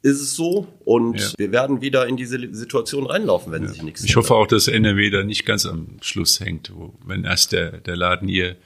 ist 0.00 0.20
es 0.20 0.36
so 0.36 0.68
und 0.84 1.20
ja. 1.20 1.28
wir 1.36 1.52
werden 1.52 1.80
wieder 1.80 2.06
in 2.06 2.16
diese 2.16 2.38
Situation 2.54 3.06
reinlaufen, 3.06 3.52
wenn 3.52 3.64
ja. 3.64 3.68
sich 3.68 3.82
nichts 3.82 4.04
Ich 4.04 4.16
hoffe 4.16 4.34
auch, 4.34 4.46
dass 4.46 4.68
NRW 4.68 5.10
da 5.10 5.22
nicht 5.22 5.44
ganz 5.44 5.66
am 5.66 5.98
Schluss 6.00 6.40
hängt, 6.40 6.72
wo, 6.74 6.94
wenn 7.04 7.24
erst 7.24 7.52
der, 7.52 7.72
der 7.72 7.96
Laden 7.96 8.28
hier 8.28 8.56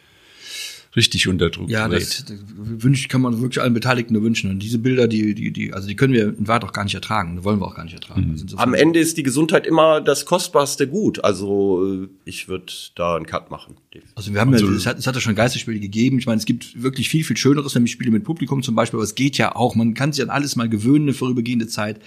richtig 0.97 1.29
unter 1.29 1.51
Druck 1.51 1.71
ja, 1.71 1.87
gerät. 1.87 2.03
das, 2.03 2.25
das 2.25 2.39
wünscht, 2.57 3.09
kann 3.09 3.21
man 3.21 3.41
wirklich 3.41 3.61
allen 3.61 3.75
Beteiligten 3.75 4.15
nur 4.15 4.23
wünschen. 4.23 4.51
Und 4.51 4.59
diese 4.61 4.79
Bilder, 4.79 5.07
die, 5.07 5.35
die, 5.35 5.53
die, 5.53 5.73
also 5.73 5.87
die 5.87 5.95
können 5.95 6.13
wir 6.13 6.29
in 6.37 6.49
Wahrheit 6.49 6.65
auch 6.65 6.73
gar 6.73 6.85
nicht 6.85 6.95
ertragen. 6.95 7.37
Die 7.37 7.45
wollen 7.45 7.61
wir 7.61 7.67
auch 7.67 7.77
gar 7.77 7.85
nicht 7.85 7.95
ertragen. 7.95 8.35
Mhm. 8.35 8.59
Am 8.59 8.75
Ende 8.75 8.99
ist 8.99 9.17
die 9.17 9.23
Gesundheit 9.23 9.67
immer 9.67 10.01
das 10.01 10.27
kostbarste 10.27 10.89
Gut. 10.89 11.23
Also 11.23 12.09
ich 12.25 12.49
würde 12.49 12.73
da 12.97 13.17
einen 13.17 13.27
Cut 13.27 13.51
machen. 13.51 13.77
Also 14.15 14.33
wir 14.33 14.41
haben 14.41 14.53
also, 14.53 14.67
ja, 14.67 14.73
es 14.73 14.87
hat, 14.87 14.99
es 14.99 15.07
hat 15.07 15.15
ja 15.15 15.21
schon 15.21 15.35
Geisterspiele 15.35 15.81
gegeben. 15.81 16.19
Ich 16.19 16.27
meine, 16.27 16.39
es 16.39 16.45
gibt 16.45 16.81
wirklich 16.81 17.09
viel, 17.09 17.25
viel 17.25 17.37
Schöneres, 17.37 17.75
nämlich 17.75 17.93
Spiele 17.93 18.11
mit 18.11 18.25
Publikum 18.25 18.63
zum 18.63 18.75
Beispiel, 18.75 18.99
aber 18.99 19.05
es 19.05 19.15
geht 19.15 19.39
ja 19.39 19.55
auch. 19.55 19.75
Man 19.75 19.95
kann 19.95 20.13
sich 20.13 20.23
an 20.23 20.31
alles 20.31 20.57
mal 20.57 20.69
gewöhnen, 20.69 21.07
eine 21.07 21.15
vorübergehende 21.15 21.67
Zeit. 21.67 22.01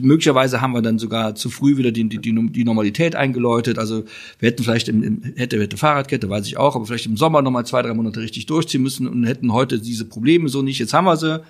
Möglicherweise 0.00 0.60
haben 0.60 0.72
wir 0.72 0.82
dann 0.82 0.98
sogar 0.98 1.34
zu 1.34 1.48
früh 1.48 1.76
wieder 1.76 1.90
die, 1.90 2.08
die, 2.08 2.20
die 2.20 2.64
Normalität 2.64 3.16
eingeläutet. 3.16 3.78
Also 3.78 4.04
wir 4.38 4.48
hätten 4.48 4.62
vielleicht 4.62 4.88
im, 4.88 5.02
im 5.02 5.22
hätte, 5.36 5.58
hätte 5.60 5.76
Fahrradkette, 5.76 6.28
weiß 6.28 6.46
ich 6.46 6.58
auch, 6.58 6.76
aber 6.76 6.86
vielleicht 6.86 7.06
im 7.06 7.16
Sommer 7.16 7.42
nochmal 7.42 7.64
zwei, 7.64 7.82
drei 7.82 7.94
Monate 7.94 8.19
richtig 8.20 8.46
durchziehen 8.46 8.82
müssen 8.82 9.06
und 9.06 9.24
hätten 9.24 9.52
heute 9.52 9.78
diese 9.78 10.04
Probleme 10.04 10.48
so 10.48 10.62
nicht. 10.62 10.78
Jetzt 10.78 10.94
haben 10.94 11.06
wir 11.06 11.16
sie. 11.16 11.42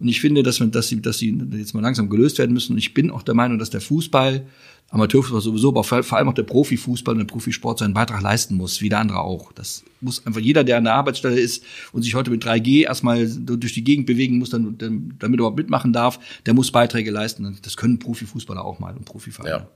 Und 0.00 0.08
ich 0.08 0.20
finde, 0.20 0.42
dass, 0.42 0.60
wir, 0.60 0.68
dass, 0.68 0.88
sie, 0.88 1.02
dass 1.02 1.18
sie 1.18 1.36
jetzt 1.52 1.74
mal 1.74 1.80
langsam 1.80 2.08
gelöst 2.08 2.38
werden 2.38 2.52
müssen. 2.52 2.72
Und 2.72 2.78
ich 2.78 2.94
bin 2.94 3.10
auch 3.10 3.22
der 3.22 3.34
Meinung, 3.34 3.58
dass 3.58 3.70
der 3.70 3.80
Fußball 3.80 4.46
Amateurfußball 4.90 5.42
sowieso, 5.42 5.68
aber 5.68 5.84
vor 5.84 6.16
allem 6.16 6.28
auch 6.30 6.34
der 6.34 6.44
Profifußball 6.44 7.12
und 7.12 7.18
der 7.18 7.26
Profisport 7.26 7.78
seinen 7.78 7.92
Beitrag 7.92 8.22
leisten 8.22 8.54
muss, 8.54 8.80
wie 8.80 8.88
der 8.88 9.00
andere 9.00 9.20
auch. 9.20 9.52
Das 9.52 9.84
muss 10.00 10.24
einfach 10.24 10.40
jeder, 10.40 10.64
der 10.64 10.78
an 10.78 10.84
der 10.84 10.94
Arbeitsstelle 10.94 11.38
ist 11.38 11.62
und 11.92 12.02
sich 12.02 12.14
heute 12.14 12.30
mit 12.30 12.42
3G 12.42 12.84
erstmal 12.84 13.28
durch 13.28 13.74
die 13.74 13.84
Gegend 13.84 14.06
bewegen 14.06 14.38
muss, 14.38 14.48
dann, 14.48 14.78
damit 14.78 15.20
er 15.20 15.28
überhaupt 15.28 15.58
mitmachen 15.58 15.92
darf, 15.92 16.18
der 16.46 16.54
muss 16.54 16.72
Beiträge 16.72 17.10
leisten. 17.10 17.58
Das 17.60 17.76
können 17.76 17.98
Profifußballer 17.98 18.64
auch 18.64 18.78
mal 18.78 18.96
und 18.96 19.04
Profivereine. 19.04 19.50
Ja. 19.50 19.68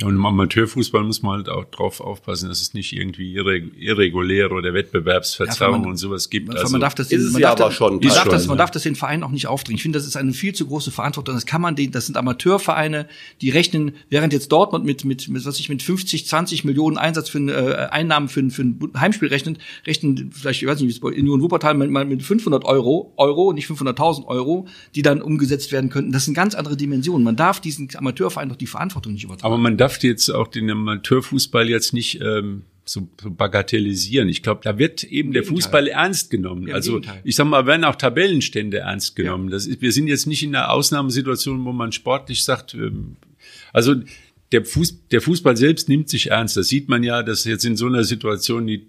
Ja, 0.00 0.06
und 0.06 0.14
im 0.14 0.24
Amateurfußball 0.24 1.02
muss 1.04 1.22
man 1.22 1.38
halt 1.38 1.48
auch 1.48 1.64
drauf 1.66 2.00
aufpassen, 2.00 2.48
dass 2.48 2.60
es 2.60 2.74
nicht 2.74 2.92
irgendwie 2.92 3.34
irreguläre 3.34 4.54
oder 4.54 4.72
Wettbewerbsverzerrung 4.72 5.84
ja, 5.84 5.90
und 5.90 5.96
sowas 5.96 6.30
gibt. 6.30 6.50
Also 6.56 6.72
man 6.72 6.80
darf 6.80 6.94
das, 6.94 7.10
man 7.10 7.72
schon. 7.72 8.00
Darf, 8.00 8.28
das, 8.28 8.46
man 8.46 8.58
darf 8.58 8.70
das 8.70 8.82
den 8.82 8.96
Vereinen 8.96 9.22
auch 9.22 9.30
nicht 9.30 9.46
aufdringen. 9.46 9.76
Ich 9.76 9.82
finde, 9.82 9.98
das 9.98 10.06
ist 10.06 10.16
eine 10.16 10.32
viel 10.32 10.54
zu 10.54 10.66
große 10.66 10.90
Verantwortung. 10.90 11.34
Das 11.34 11.46
kann 11.46 11.60
man 11.60 11.76
den, 11.76 11.90
das 11.90 12.06
sind 12.06 12.16
Amateurvereine, 12.16 13.06
die 13.40 13.50
rechnen, 13.50 13.92
während 14.08 14.32
jetzt 14.32 14.50
Dortmund 14.52 14.84
mit, 14.84 15.04
mit, 15.04 15.28
mit 15.28 15.44
was 15.44 15.58
ich 15.58 15.68
mit 15.68 15.82
50, 15.82 16.26
20 16.26 16.64
Millionen 16.64 16.96
Einsatz 16.96 17.28
für 17.28 17.38
äh, 17.38 17.88
Einnahmen 17.90 18.28
für, 18.28 18.48
für 18.50 18.62
ein 18.62 18.78
Heimspiel 18.98 19.28
rechnet, 19.28 19.58
rechnen 19.86 20.30
vielleicht, 20.32 20.62
ich 20.62 20.68
weiß 20.68 20.80
nicht, 20.80 20.88
wie 20.88 20.92
es 20.92 21.00
bei 21.00 21.08
Union 21.08 21.42
Wuppertal 21.42 21.74
mal 21.74 22.04
mit 22.04 22.22
500 22.22 22.64
Euro, 22.64 23.12
Euro, 23.16 23.52
nicht 23.52 23.68
500.000 23.68 24.26
Euro, 24.26 24.66
die 24.94 25.02
dann 25.02 25.20
umgesetzt 25.20 25.72
werden 25.72 25.90
könnten. 25.90 26.12
Das 26.12 26.24
sind 26.24 26.34
ganz 26.34 26.54
andere 26.54 26.76
Dimensionen. 26.76 27.24
Man 27.24 27.36
darf 27.36 27.60
diesen 27.60 27.88
Amateurverein 27.94 28.48
doch 28.48 28.56
die 28.56 28.66
Verantwortung 28.66 29.12
nicht 29.12 29.24
übertragen. 29.24 29.52
Aber 29.52 29.60
man 29.60 29.76
darf 29.76 29.89
jetzt 30.02 30.28
auch 30.30 30.48
den 30.48 30.70
Amateurfußball 30.70 31.68
jetzt 31.68 31.92
nicht 31.92 32.20
ähm, 32.20 32.62
so, 32.84 33.08
so 33.20 33.30
bagatellisieren. 33.30 34.28
Ich 34.28 34.42
glaube, 34.42 34.60
da 34.64 34.78
wird 34.78 35.04
eben 35.04 35.32
der 35.32 35.44
Fußball 35.44 35.88
ernst 35.88 36.30
genommen. 36.30 36.68
Ja, 36.68 36.74
also 36.74 37.00
ich 37.24 37.36
sag 37.36 37.46
mal, 37.46 37.66
werden 37.66 37.84
auch 37.84 37.96
Tabellenstände 37.96 38.78
ernst 38.78 39.16
genommen. 39.16 39.46
Ja. 39.46 39.52
Das 39.52 39.66
ist, 39.66 39.80
wir 39.80 39.92
sind 39.92 40.08
jetzt 40.08 40.26
nicht 40.26 40.42
in 40.42 40.54
einer 40.54 40.70
Ausnahmesituation, 40.70 41.64
wo 41.64 41.72
man 41.72 41.92
sportlich 41.92 42.44
sagt, 42.44 42.74
ähm, 42.74 43.16
also 43.72 43.94
der, 44.52 44.64
Fuß, 44.64 45.08
der 45.08 45.20
Fußball 45.20 45.56
selbst 45.56 45.88
nimmt 45.88 46.08
sich 46.08 46.30
ernst. 46.30 46.56
Das 46.56 46.68
sieht 46.68 46.88
man 46.88 47.02
ja, 47.02 47.22
dass 47.22 47.44
jetzt 47.44 47.64
in 47.64 47.76
so 47.76 47.86
einer 47.86 48.04
Situation 48.04 48.66
die 48.66 48.88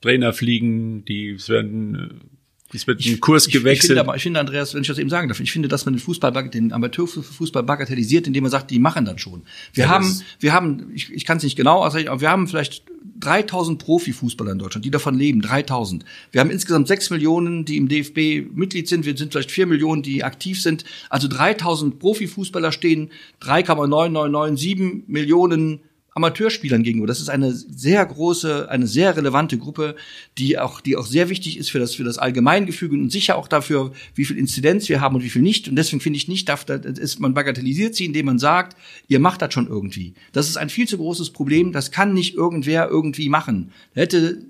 Trainer 0.00 0.32
fliegen, 0.32 1.04
die 1.04 1.36
werden 1.48 2.39
es 2.72 2.86
wird 2.86 3.04
ein 3.04 3.20
Kurs 3.20 3.48
gewechselt. 3.48 3.90
Ich, 3.90 3.98
finde, 3.98 4.16
ich 4.16 4.22
finde, 4.22 4.40
Andreas, 4.40 4.74
wenn 4.74 4.82
ich 4.82 4.88
das 4.88 4.98
eben 4.98 5.10
sagen 5.10 5.28
darf, 5.28 5.40
ich 5.40 5.50
finde, 5.50 5.68
dass 5.68 5.84
man 5.84 5.94
den 5.94 6.00
Fußball, 6.00 6.50
den 6.50 6.72
Amateurfußball 6.72 7.62
bagatellisiert, 7.62 8.26
indem 8.26 8.44
man 8.44 8.50
sagt, 8.50 8.70
die 8.70 8.78
machen 8.78 9.04
das 9.04 9.20
schon. 9.20 9.42
Wir 9.72 9.84
ja, 9.84 9.90
haben, 9.90 10.20
wir 10.38 10.52
haben, 10.52 10.90
ich, 10.94 11.12
ich 11.12 11.24
kann 11.24 11.38
es 11.38 11.42
nicht 11.42 11.56
genau 11.56 11.84
ausrechnen, 11.84 12.10
aber 12.10 12.20
wir 12.20 12.30
haben 12.30 12.46
vielleicht 12.46 12.84
3000 13.18 13.82
Profifußballer 13.82 14.52
in 14.52 14.58
Deutschland, 14.58 14.84
die 14.84 14.90
davon 14.90 15.18
leben, 15.18 15.42
3000. 15.42 16.04
Wir 16.30 16.40
haben 16.40 16.50
insgesamt 16.50 16.88
6 16.88 17.10
Millionen, 17.10 17.64
die 17.64 17.76
im 17.76 17.88
DFB 17.88 18.52
Mitglied 18.54 18.88
sind. 18.88 19.04
Wir 19.04 19.16
sind 19.16 19.32
vielleicht 19.32 19.50
4 19.50 19.66
Millionen, 19.66 20.02
die 20.02 20.22
aktiv 20.22 20.60
sind. 20.62 20.84
Also 21.08 21.28
3000 21.28 21.98
Profifußballer 21.98 22.72
stehen 22.72 23.10
3,9997 23.42 25.02
Millionen 25.06 25.80
Amateurspielern 26.12 26.82
gegenüber. 26.82 27.06
Das 27.06 27.20
ist 27.20 27.30
eine 27.30 27.52
sehr 27.52 28.04
große, 28.04 28.68
eine 28.68 28.86
sehr 28.86 29.16
relevante 29.16 29.58
Gruppe, 29.58 29.94
die 30.38 30.58
auch, 30.58 30.80
die 30.80 30.96
auch 30.96 31.06
sehr 31.06 31.28
wichtig 31.28 31.56
ist 31.56 31.70
für 31.70 31.78
das, 31.78 31.94
für 31.94 32.04
das 32.04 32.18
Allgemeingefüge 32.18 32.94
und 32.94 33.10
sicher 33.10 33.36
auch 33.36 33.46
dafür, 33.46 33.92
wie 34.14 34.24
viel 34.24 34.36
Inzidenz 34.36 34.88
wir 34.88 35.00
haben 35.00 35.14
und 35.14 35.22
wie 35.22 35.30
viel 35.30 35.42
nicht. 35.42 35.68
Und 35.68 35.76
deswegen 35.76 36.00
finde 36.00 36.16
ich 36.16 36.26
nicht, 36.26 36.48
darf, 36.48 36.68
ist, 36.68 37.20
man 37.20 37.34
bagatellisiert 37.34 37.94
sie, 37.94 38.06
indem 38.06 38.26
man 38.26 38.38
sagt, 38.38 38.76
ihr 39.06 39.20
macht 39.20 39.40
das 39.40 39.54
schon 39.54 39.68
irgendwie. 39.68 40.14
Das 40.32 40.48
ist 40.48 40.56
ein 40.56 40.70
viel 40.70 40.88
zu 40.88 40.98
großes 40.98 41.30
Problem. 41.30 41.72
Das 41.72 41.92
kann 41.92 42.12
nicht 42.12 42.34
irgendwer 42.34 42.88
irgendwie 42.88 43.28
machen. 43.28 43.72
Hätte, 43.94 44.44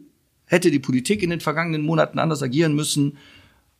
hätte 0.46 0.70
die 0.70 0.78
Politik 0.78 1.22
in 1.22 1.30
den 1.30 1.40
vergangenen 1.40 1.82
Monaten 1.82 2.18
anders 2.18 2.42
agieren 2.42 2.74
müssen 2.74 3.18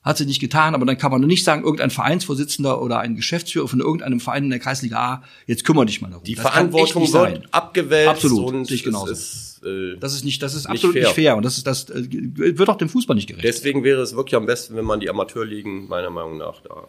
hat 0.03 0.17
sie 0.17 0.25
nicht 0.25 0.41
getan, 0.41 0.75
aber 0.75 0.87
dann 0.87 0.97
kann 0.97 1.11
man 1.11 1.21
nicht 1.23 1.45
sagen, 1.45 1.63
irgendein 1.63 1.91
Vereinsvorsitzender 1.91 2.81
oder 2.81 3.01
ein 3.01 3.17
Geschäftsführer 3.17 3.69
von 3.69 3.81
irgendeinem 3.81 4.21
Verein 4.21 4.45
in 4.45 4.51
der 4.51 4.59
Kreisliga 4.59 4.97
A, 4.97 5.25
jetzt 5.47 5.65
kümmere 5.65 5.87
dich 5.87 6.01
mal 6.01 6.09
darum. 6.09 6.25
Die 6.25 6.35
das 6.35 6.43
Verantwortung 6.43 7.03
wird 7.03 7.13
sein. 7.13 7.47
abgewälzt. 7.51 8.09
Absolut, 8.09 8.55
und 8.55 8.71
ich 8.71 8.83
genauso. 8.83 9.13
Ist, 9.13 9.61
äh, 9.65 9.99
das 9.99 10.15
ist 10.15 10.25
nicht, 10.25 10.43
das 10.43 10.55
ist 10.55 10.69
nicht 10.69 10.79
absolut 10.79 10.95
fair. 10.95 11.03
nicht 11.03 11.15
fair 11.15 11.37
und 11.37 11.45
das 11.45 11.59
ist, 11.59 11.67
das 11.67 11.91
äh, 11.91 12.07
wird 12.11 12.69
auch 12.71 12.79
dem 12.79 12.89
Fußball 12.89 13.15
nicht 13.15 13.27
gerecht. 13.27 13.45
Deswegen 13.45 13.85
wäre 13.85 14.01
es 14.01 14.17
wirklich 14.17 14.37
am 14.37 14.47
besten, 14.47 14.75
wenn 14.77 14.87
man 14.87 15.01
die 15.01 15.11
Amateurligen 15.11 15.89
meiner 15.89 16.11
Meinung 16.11 16.39
nach 16.39 16.61
da 16.63 16.89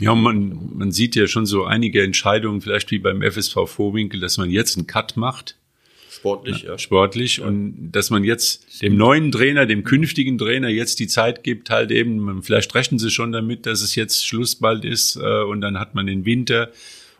ja, 0.00 0.12
man, 0.14 0.70
man 0.74 0.90
sieht 0.90 1.14
ja 1.14 1.28
schon 1.28 1.46
so 1.46 1.64
einige 1.64 2.02
Entscheidungen, 2.02 2.60
vielleicht 2.60 2.90
wie 2.90 2.98
beim 2.98 3.22
FSV 3.22 3.66
Vorwinkel, 3.66 4.18
dass 4.18 4.38
man 4.38 4.50
jetzt 4.50 4.76
einen 4.76 4.88
Cut 4.88 5.16
macht 5.16 5.56
Sportlich, 6.14 6.62
ja. 6.62 6.78
Sportlich. 6.78 7.38
Ja. 7.38 7.46
Und 7.46 7.90
dass 7.92 8.10
man 8.10 8.24
jetzt 8.24 8.82
dem 8.82 8.96
neuen 8.96 9.32
Trainer, 9.32 9.66
dem 9.66 9.84
künftigen 9.84 10.38
Trainer 10.38 10.68
jetzt 10.68 11.00
die 11.00 11.08
Zeit 11.08 11.42
gibt, 11.42 11.70
halt 11.70 11.90
eben, 11.90 12.42
vielleicht 12.42 12.74
rechnen 12.74 12.98
sie 12.98 13.10
schon 13.10 13.32
damit, 13.32 13.66
dass 13.66 13.82
es 13.82 13.94
jetzt 13.94 14.26
Schluss 14.26 14.56
bald 14.56 14.84
ist 14.84 15.16
äh, 15.16 15.42
und 15.42 15.60
dann 15.60 15.78
hat 15.78 15.94
man 15.94 16.06
den 16.06 16.24
Winter 16.24 16.70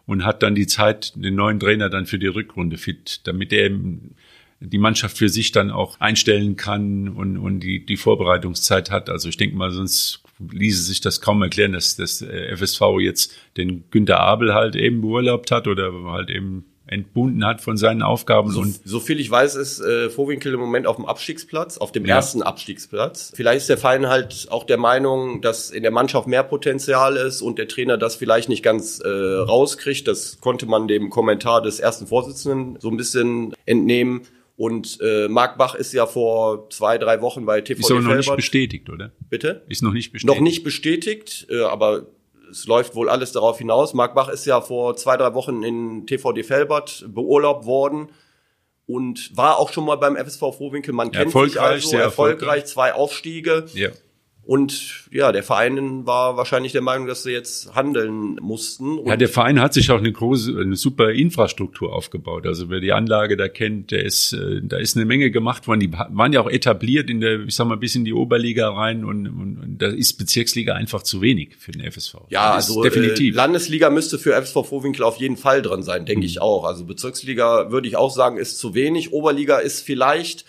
und 0.07 0.25
hat 0.25 0.43
dann 0.43 0.55
die 0.55 0.67
Zeit, 0.67 1.13
den 1.17 1.35
neuen 1.35 1.59
Trainer 1.59 1.91
dann 1.91 2.07
für 2.07 2.19
die 2.19 2.27
Rückrunde 2.27 2.77
fit, 2.77 3.21
damit 3.25 3.53
er 3.53 3.67
eben 3.67 4.15
die 4.61 4.79
Mannschaft 4.79 5.19
für 5.19 5.29
sich 5.29 5.51
dann 5.53 5.71
auch 5.71 6.01
einstellen 6.01 6.57
kann 6.57 7.09
und, 7.09 7.37
und 7.37 7.61
die, 7.61 7.85
die 7.85 7.97
Vorbereitungszeit 7.97 8.91
hat. 8.91 9.11
Also 9.11 9.29
ich 9.29 9.37
denke 9.37 9.57
mal, 9.57 9.71
sonst 9.71 10.23
ließe 10.39 10.83
sich 10.83 11.01
das 11.01 11.21
kaum 11.21 11.43
erklären, 11.43 11.73
dass 11.73 11.97
das 11.97 12.23
äh, 12.23 12.57
FSV 12.57 12.81
jetzt 13.01 13.35
den 13.57 13.85
Günter 13.91 14.21
Abel 14.21 14.55
halt 14.55 14.77
eben 14.77 15.01
beurlaubt 15.01 15.51
hat 15.51 15.67
oder 15.67 15.93
halt 16.07 16.31
eben 16.31 16.65
entbunden 16.87 17.45
hat 17.47 17.63
von 17.63 17.77
seinen 17.77 18.03
Aufgaben. 18.03 18.51
So, 18.51 18.61
und 18.61 18.81
so 18.85 19.01
viel 19.01 19.19
ich 19.19 19.31
weiß, 19.31 19.57
ist 19.57 19.81
äh, 19.81 20.11
Vorwinkel 20.11 20.53
im 20.53 20.61
Moment 20.61 20.87
auf 20.87 20.97
dem 20.97 21.07
Abstiegsplatz, 21.07 21.79
auf 21.79 21.93
dem 21.93 22.05
ja. 22.05 22.17
ersten 22.17 22.43
Abstiegsplatz. 22.43 23.33
Vielleicht 23.35 23.63
ist 23.63 23.69
der 23.71 23.79
Verein 23.79 24.09
halt 24.09 24.49
auch 24.51 24.65
der 24.65 24.77
Meinung, 24.77 25.41
dass 25.41 25.71
in 25.71 25.83
der 25.83 25.93
Mannschaft 25.93 26.29
mehr 26.29 26.43
Potenzial 26.43 27.17
ist 27.17 27.41
und 27.41 27.59
der 27.59 27.69
Trainer 27.69 27.97
das 27.97 28.17
vielleicht 28.17 28.49
nicht 28.49 28.63
ganz 28.63 29.01
äh, 29.01 29.09
rauskriegt. 29.09 30.07
Das 30.07 30.41
konnte 30.41 30.67
man 30.67 30.87
dem 30.87 31.09
Kommentar 31.09 31.63
des 31.63 31.81
ersten 31.81 32.07
Vorsitzenden 32.07 32.79
so 32.81 32.91
ein 32.91 32.97
bisschen 32.97 33.55
entnehmen. 33.65 34.23
Und 34.57 34.99
äh, 35.01 35.27
Marc 35.29 35.59
Bach 35.59 35.75
ist 35.75 35.93
ja 35.93 36.07
vor 36.07 36.71
zwei, 36.71 36.97
drei 36.99 37.21
Wochen 37.23 37.45
bei 37.45 37.61
TV 37.61 37.81
Ist 37.81 37.91
aber 37.91 38.01
noch 38.01 38.15
nicht 38.15 38.37
bestätigt, 38.37 38.89
oder? 38.89 39.11
Bitte? 39.29 39.63
Ist 39.69 39.83
noch 39.83 39.93
nicht 39.93 40.13
bestätigt. 40.13 40.37
Noch 40.37 40.43
nicht 40.43 40.63
bestätigt, 40.63 41.47
äh, 41.51 41.63
aber 41.63 42.07
es 42.55 42.67
läuft 42.67 42.95
wohl 42.95 43.09
alles 43.09 43.33
darauf 43.33 43.59
hinaus. 43.59 43.95
Marc 43.95 44.15
Bach 44.15 44.29
ist 44.29 44.47
ja 44.47 44.61
vor 44.61 44.97
zwei, 44.97 45.17
drei 45.17 45.35
Wochen 45.35 45.63
in 45.63 46.07
TVD 46.07 46.45
Felbert 46.45 47.05
beurlaubt 47.09 47.67
worden 47.67 48.11
und 48.87 49.37
war 49.37 49.59
auch 49.59 49.73
schon 49.73 49.85
mal 49.85 49.97
beim 49.97 50.17
FSV 50.17 50.39
Frohwinkel. 50.39 50.95
Man 50.95 51.11
kennt 51.11 51.33
sich 51.33 51.61
also, 51.61 51.89
sehr 51.89 52.03
erfolgreich, 52.03 52.39
erfolgreich, 52.39 52.67
zwei 52.67 52.95
Aufstiege. 52.95 53.67
Ja. 53.75 53.91
Und 54.47 55.09
ja, 55.11 55.33
der 55.33 55.43
Verein 55.43 56.05
war 56.05 56.37
wahrscheinlich 56.37 56.73
der 56.73 56.83
Meinung, 56.83 57.07
dass 57.07 57.23
sie 57.23 57.33
jetzt 57.33 57.75
handeln 57.75 58.37
mussten. 58.43 58.99
ja, 59.07 59.17
der 59.17 59.29
Verein 59.29 59.59
hat 59.59 59.73
sich 59.73 59.91
auch 59.91 59.99
eine 59.99 60.13
große, 60.13 60.59
eine 60.61 60.77
super 60.77 61.13
Infrastruktur 61.13 61.95
aufgebaut. 61.95 62.47
Also 62.47 62.69
wer 62.69 62.81
die 62.81 62.93
Anlage 62.93 63.39
da 63.39 63.49
kennt, 63.49 63.91
der 63.91 64.05
ist, 64.05 64.35
äh, 64.35 64.61
da 64.63 64.77
ist 64.77 64.97
eine 64.97 65.07
Menge 65.07 65.31
gemacht 65.31 65.67
worden. 65.67 65.81
Die 65.81 65.93
waren 65.93 66.33
ja 66.35 66.43
auch 66.43 66.51
etabliert 66.51 67.09
in 67.09 67.21
der, 67.21 67.41
ich 67.41 67.55
sag 67.55 67.67
mal, 67.67 67.79
bis 67.79 67.95
in 67.95 68.05
die 68.05 68.13
Oberliga 68.13 68.69
rein 68.69 69.05
und, 69.05 69.27
und, 69.29 69.59
und 69.63 69.79
da 69.79 69.87
ist 69.87 70.15
Bezirksliga 70.15 70.75
einfach 70.75 71.03
zu 71.03 71.23
wenig 71.23 71.57
für 71.59 71.73
den 71.73 71.91
FSV. 71.91 72.17
Ja, 72.29 72.53
also 72.53 72.83
definitiv. 72.83 73.35
Äh, 73.35 73.37
Landesliga 73.37 73.89
müsste 73.89 74.19
für 74.19 74.35
FSV 74.35 74.67
Vorwinkel 74.67 75.05
auf 75.05 75.17
jeden 75.17 75.39
Fall 75.39 75.63
dran 75.63 75.83
sein, 75.83 76.05
denke 76.05 76.21
mhm. 76.21 76.27
ich 76.27 76.43
auch. 76.43 76.65
Also 76.65 76.85
Bezirksliga 76.85 77.71
würde 77.71 77.89
ich 77.89 77.97
auch 77.97 78.11
sagen, 78.11 78.37
ist 78.37 78.59
zu 78.59 78.75
wenig. 78.75 79.13
Oberliga 79.15 79.59
ist 79.59 79.81
vielleicht 79.81 80.45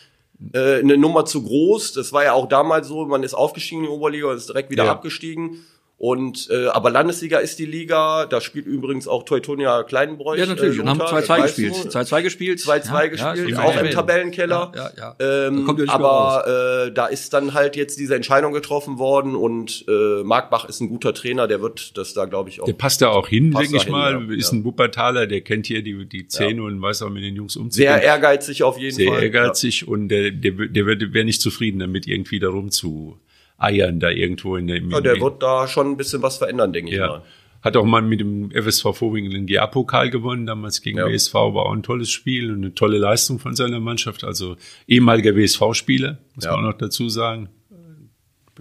äh, 0.54 0.80
eine 0.80 0.98
Nummer 0.98 1.26
zu 1.26 1.44
groß. 1.44 1.94
Das 1.94 2.14
war 2.14 2.24
ja 2.24 2.34
auch 2.34 2.48
damals 2.48 2.88
so, 2.88 3.06
man 3.06 3.24
ist 3.24 3.34
aufgestiegen 3.34 3.82
in 3.82 3.90
die 3.90 3.96
Oberliga 3.96 4.28
und 4.28 4.38
ist 4.38 4.50
direkt 4.50 4.70
wieder 4.70 4.86
ja. 4.86 4.92
abgestiegen. 4.92 5.66
Und 5.98 6.50
äh, 6.52 6.68
aber 6.68 6.90
Landesliga 6.90 7.40
ist 7.40 7.58
die 7.58 7.66
Liga, 7.66 8.26
da 8.26 8.42
spielt 8.42 8.66
übrigens 8.66 9.08
auch 9.08 9.24
Teutonia 9.24 9.84
Kleinbräuch. 9.84 10.38
Ja, 10.38 10.46
natürlich, 10.46 10.78
äh, 10.78 10.82
und 10.82 10.90
haben 10.90 11.00
2-2 11.00 11.44
gespielt. 11.44 11.74
2-2 11.74 12.22
gespielt. 12.22 12.60
2-2 12.60 12.86
ja, 12.86 13.06
gespielt, 13.08 13.50
ja, 13.52 13.64
auch 13.64 13.78
im 13.78 13.90
Tabellenkeller. 13.92 14.74
Ja, 14.76 14.92
ja, 14.98 15.16
ja. 15.20 15.48
Ähm, 15.48 15.66
da 15.66 15.94
aber 15.94 16.88
äh, 16.88 16.92
da 16.92 17.06
ist 17.06 17.34
dann 17.34 17.54
halt 17.54 17.78
jetzt 17.78 17.98
diese 17.98 18.14
Entscheidung 18.14 18.52
getroffen 18.52 19.00
worden 19.00 19.36
und 19.36 19.86
äh, 19.88 20.22
Marc 20.24 20.50
Bach 20.50 20.66
ist 20.68 20.82
ein 20.82 20.90
guter 20.90 21.14
Trainer, 21.14 21.48
der 21.48 21.62
wird 21.62 21.98
das 21.98 22.14
da, 22.14 22.26
glaube 22.26 22.50
ich, 22.50 22.60
auch. 22.60 22.66
Der 22.66 22.74
passt 22.74 23.02
da 23.02 23.08
auch 23.08 23.30
hin, 23.30 23.52
denke 23.52 23.78
ich 23.78 23.88
mal. 23.88 24.22
Ja, 24.30 24.36
ist 24.36 24.52
ein 24.52 24.66
Wuppertaler, 24.66 25.28
der 25.28 25.42
kennt 25.42 25.66
hier 25.66 25.82
die, 25.82 26.06
die 26.06 26.28
Szene 26.28 26.62
und 26.62 26.82
weiß 26.82 27.04
auch 27.04 27.10
mit 27.10 27.24
den 27.24 27.38
Jungs 27.38 27.56
umzugehen. 27.56 27.94
Sehr 27.94 28.04
ehrgeizig 28.04 28.64
auf 28.64 28.78
jeden 28.78 28.94
Sehr 28.94 29.08
Fall. 29.08 29.22
Sehr 29.22 29.34
ehrgeizig 29.34 29.88
und 29.88 30.10
der, 30.10 30.32
der, 30.32 30.52
der 30.52 30.86
wäre 30.86 31.24
nicht 31.24 31.40
zufrieden 31.40 31.80
damit, 31.80 32.06
irgendwie 32.06 32.40
darum 32.40 32.70
zu 32.70 33.18
eiern 33.66 34.00
da 34.00 34.10
irgendwo 34.10 34.56
in 34.56 34.68
dem. 34.68 34.92
Ja, 34.92 35.02
der 35.02 35.20
wird 35.20 35.42
da 35.44 35.68
schon 35.68 35.92
ein 35.92 35.98
bisschen 35.98 36.22
was 36.22 36.38
verändern, 36.38 36.72
denke 36.72 36.92
ich 36.92 36.98
ja. 36.98 37.08
mal. 37.08 37.24
Hat 37.62 37.76
auch 37.78 37.86
mal 37.86 38.04
mit 38.04 38.20
dem 38.20 38.52
FSV 38.52 38.96
Vorwinkel 38.96 39.34
den 39.34 39.48
GA-Pokal 39.48 40.12
gewonnen, 40.12 40.46
damals 40.46 40.82
gegen 40.82 41.00
ja. 41.00 41.08
WSV, 41.08 41.34
war 41.34 41.66
auch 41.66 41.74
ein 41.74 41.82
tolles 41.82 42.12
Spiel 42.12 42.52
und 42.52 42.58
eine 42.58 42.76
tolle 42.76 43.00
Leistung 43.00 43.40
von 43.40 43.56
seiner 43.56 43.80
Mannschaft. 43.80 44.24
Also 44.24 44.56
ehemaliger 44.88 45.36
WSV-Spieler, 45.36 46.20
muss 46.36 46.46
ja. 46.46 46.52
man 46.52 46.60
auch 46.60 46.70
noch 46.70 46.78
dazu 46.78 47.10
sagen. 47.10 47.50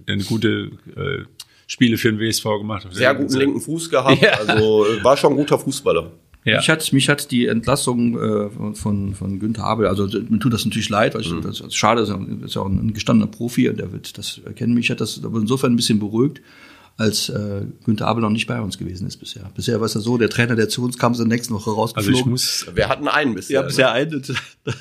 Der 0.07 0.15
eine 0.15 0.25
gute 0.25 0.71
äh, 0.97 1.25
Spiele 1.67 1.99
für 1.99 2.13
den 2.13 2.19
WSV 2.19 2.45
gemacht. 2.45 2.87
Sehr 2.91 3.15
guten 3.15 3.37
linken 3.37 3.61
Fuß 3.61 3.91
gehabt, 3.91 4.25
also 4.39 4.87
war 5.03 5.17
schon 5.17 5.35
ein 5.35 5.37
guter 5.37 5.59
Fußballer. 5.59 6.11
Ja. 6.45 6.59
Mich 6.59 6.69
hat 6.69 6.93
mich 6.93 7.09
hat 7.09 7.31
die 7.31 7.47
Entlassung 7.47 8.19
äh, 8.19 8.75
von 8.75 9.15
von 9.15 9.39
Günther 9.39 9.65
Abel, 9.65 9.87
also 9.87 10.07
mir 10.07 10.39
tut 10.39 10.53
das 10.53 10.65
natürlich 10.65 10.91
leid, 10.91 11.15
weil 11.15 11.23
ich, 11.23 11.33
mhm. 11.33 11.41
das, 11.41 11.59
das 11.59 11.75
schade 11.75 12.03
ist, 12.03 12.15
ist 12.45 12.55
ja 12.55 12.61
auch 12.61 12.67
ein 12.67 12.93
gestandener 12.93 13.31
Profi, 13.31 13.73
der 13.73 13.93
wird 13.93 14.19
das 14.19 14.41
erkennen. 14.45 14.75
Mich 14.75 14.91
hat 14.91 15.01
das 15.01 15.25
aber 15.25 15.39
insofern 15.41 15.73
ein 15.73 15.77
bisschen 15.77 15.99
beruhigt, 15.99 16.43
als 16.97 17.29
äh, 17.29 17.63
Günther 17.85 18.07
Abel 18.07 18.23
noch 18.23 18.31
nicht 18.31 18.47
bei 18.47 18.61
uns 18.61 18.79
gewesen 18.79 19.09
ist 19.09 19.17
bisher. 19.17 19.51
Bisher 19.57 19.81
war 19.81 19.87
es 19.87 19.95
ja 19.95 20.01
so, 20.01 20.17
der 20.17 20.31
Trainer, 20.31 20.55
der 20.55 20.69
zu 20.69 20.85
uns 20.85 20.97
kam, 20.97 21.13
ist 21.13 21.19
in 21.19 21.29
der 21.29 21.37
nächsten 21.37 21.53
Woche 21.53 21.71
rausgeflogen. 21.71 22.15
Also 22.15 22.21
ich 22.21 22.27
muss, 22.27 22.67
wir 22.73 22.89
hatten 22.89 23.09
einen 23.09 23.35
bisher. 23.35 23.61
Ja, 23.61 23.63
bisher 23.63 23.87
ne? 23.87 23.93
einen. 23.93 24.23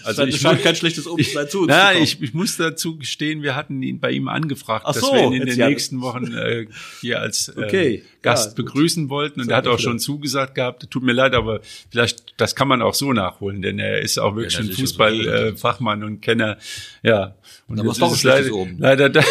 Also 0.03 0.23
ich 0.23 0.39
scheint 0.39 0.61
kein 0.61 0.75
schlechtes 0.75 1.07
Umstand 1.07 1.49
zu 1.49 1.61
uns 1.61 1.69
Ja, 1.69 1.91
ich, 1.91 2.21
ich 2.21 2.33
muss 2.33 2.55
dazu 2.55 2.97
gestehen, 2.97 3.41
wir 3.41 3.55
hatten 3.55 3.81
ihn 3.81 3.99
bei 3.99 4.11
ihm 4.11 4.27
angefragt, 4.27 4.85
Ach 4.87 4.93
so, 4.93 5.01
dass 5.01 5.11
wir 5.11 5.23
ihn 5.25 5.33
in 5.33 5.45
den 5.47 5.57
nächsten 5.57 6.01
Wochen 6.01 6.33
äh, 6.33 6.67
hier 7.01 7.19
als 7.19 7.49
äh, 7.49 7.63
okay. 7.63 8.03
Gast 8.21 8.51
ja, 8.51 8.63
begrüßen 8.63 9.09
wollten 9.09 9.41
und 9.41 9.49
er 9.49 9.57
hat 9.57 9.67
auch 9.67 9.79
schon 9.79 9.99
zugesagt 9.99 10.55
gehabt. 10.55 10.89
Tut 10.89 11.03
mir 11.03 11.11
leid, 11.11 11.33
aber 11.33 11.61
vielleicht 11.89 12.35
das 12.37 12.55
kann 12.55 12.67
man 12.67 12.81
auch 12.81 12.93
so 12.93 13.11
nachholen, 13.11 13.61
denn 13.61 13.79
er 13.79 14.01
ist 14.01 14.17
auch 14.19 14.35
wirklich 14.35 14.53
ja, 14.53 14.61
ein 14.61 14.71
Fußballfachmann 14.71 16.01
äh, 16.01 16.05
und 16.05 16.21
Kenner. 16.21 16.57
Ja. 17.01 17.35
Und 17.67 17.77
da 17.77 17.83
doch 17.83 18.13
ist 18.13 18.23
leider, 18.23 18.53
oben. 18.53 18.77
leider 18.79 19.09
da, 19.09 19.23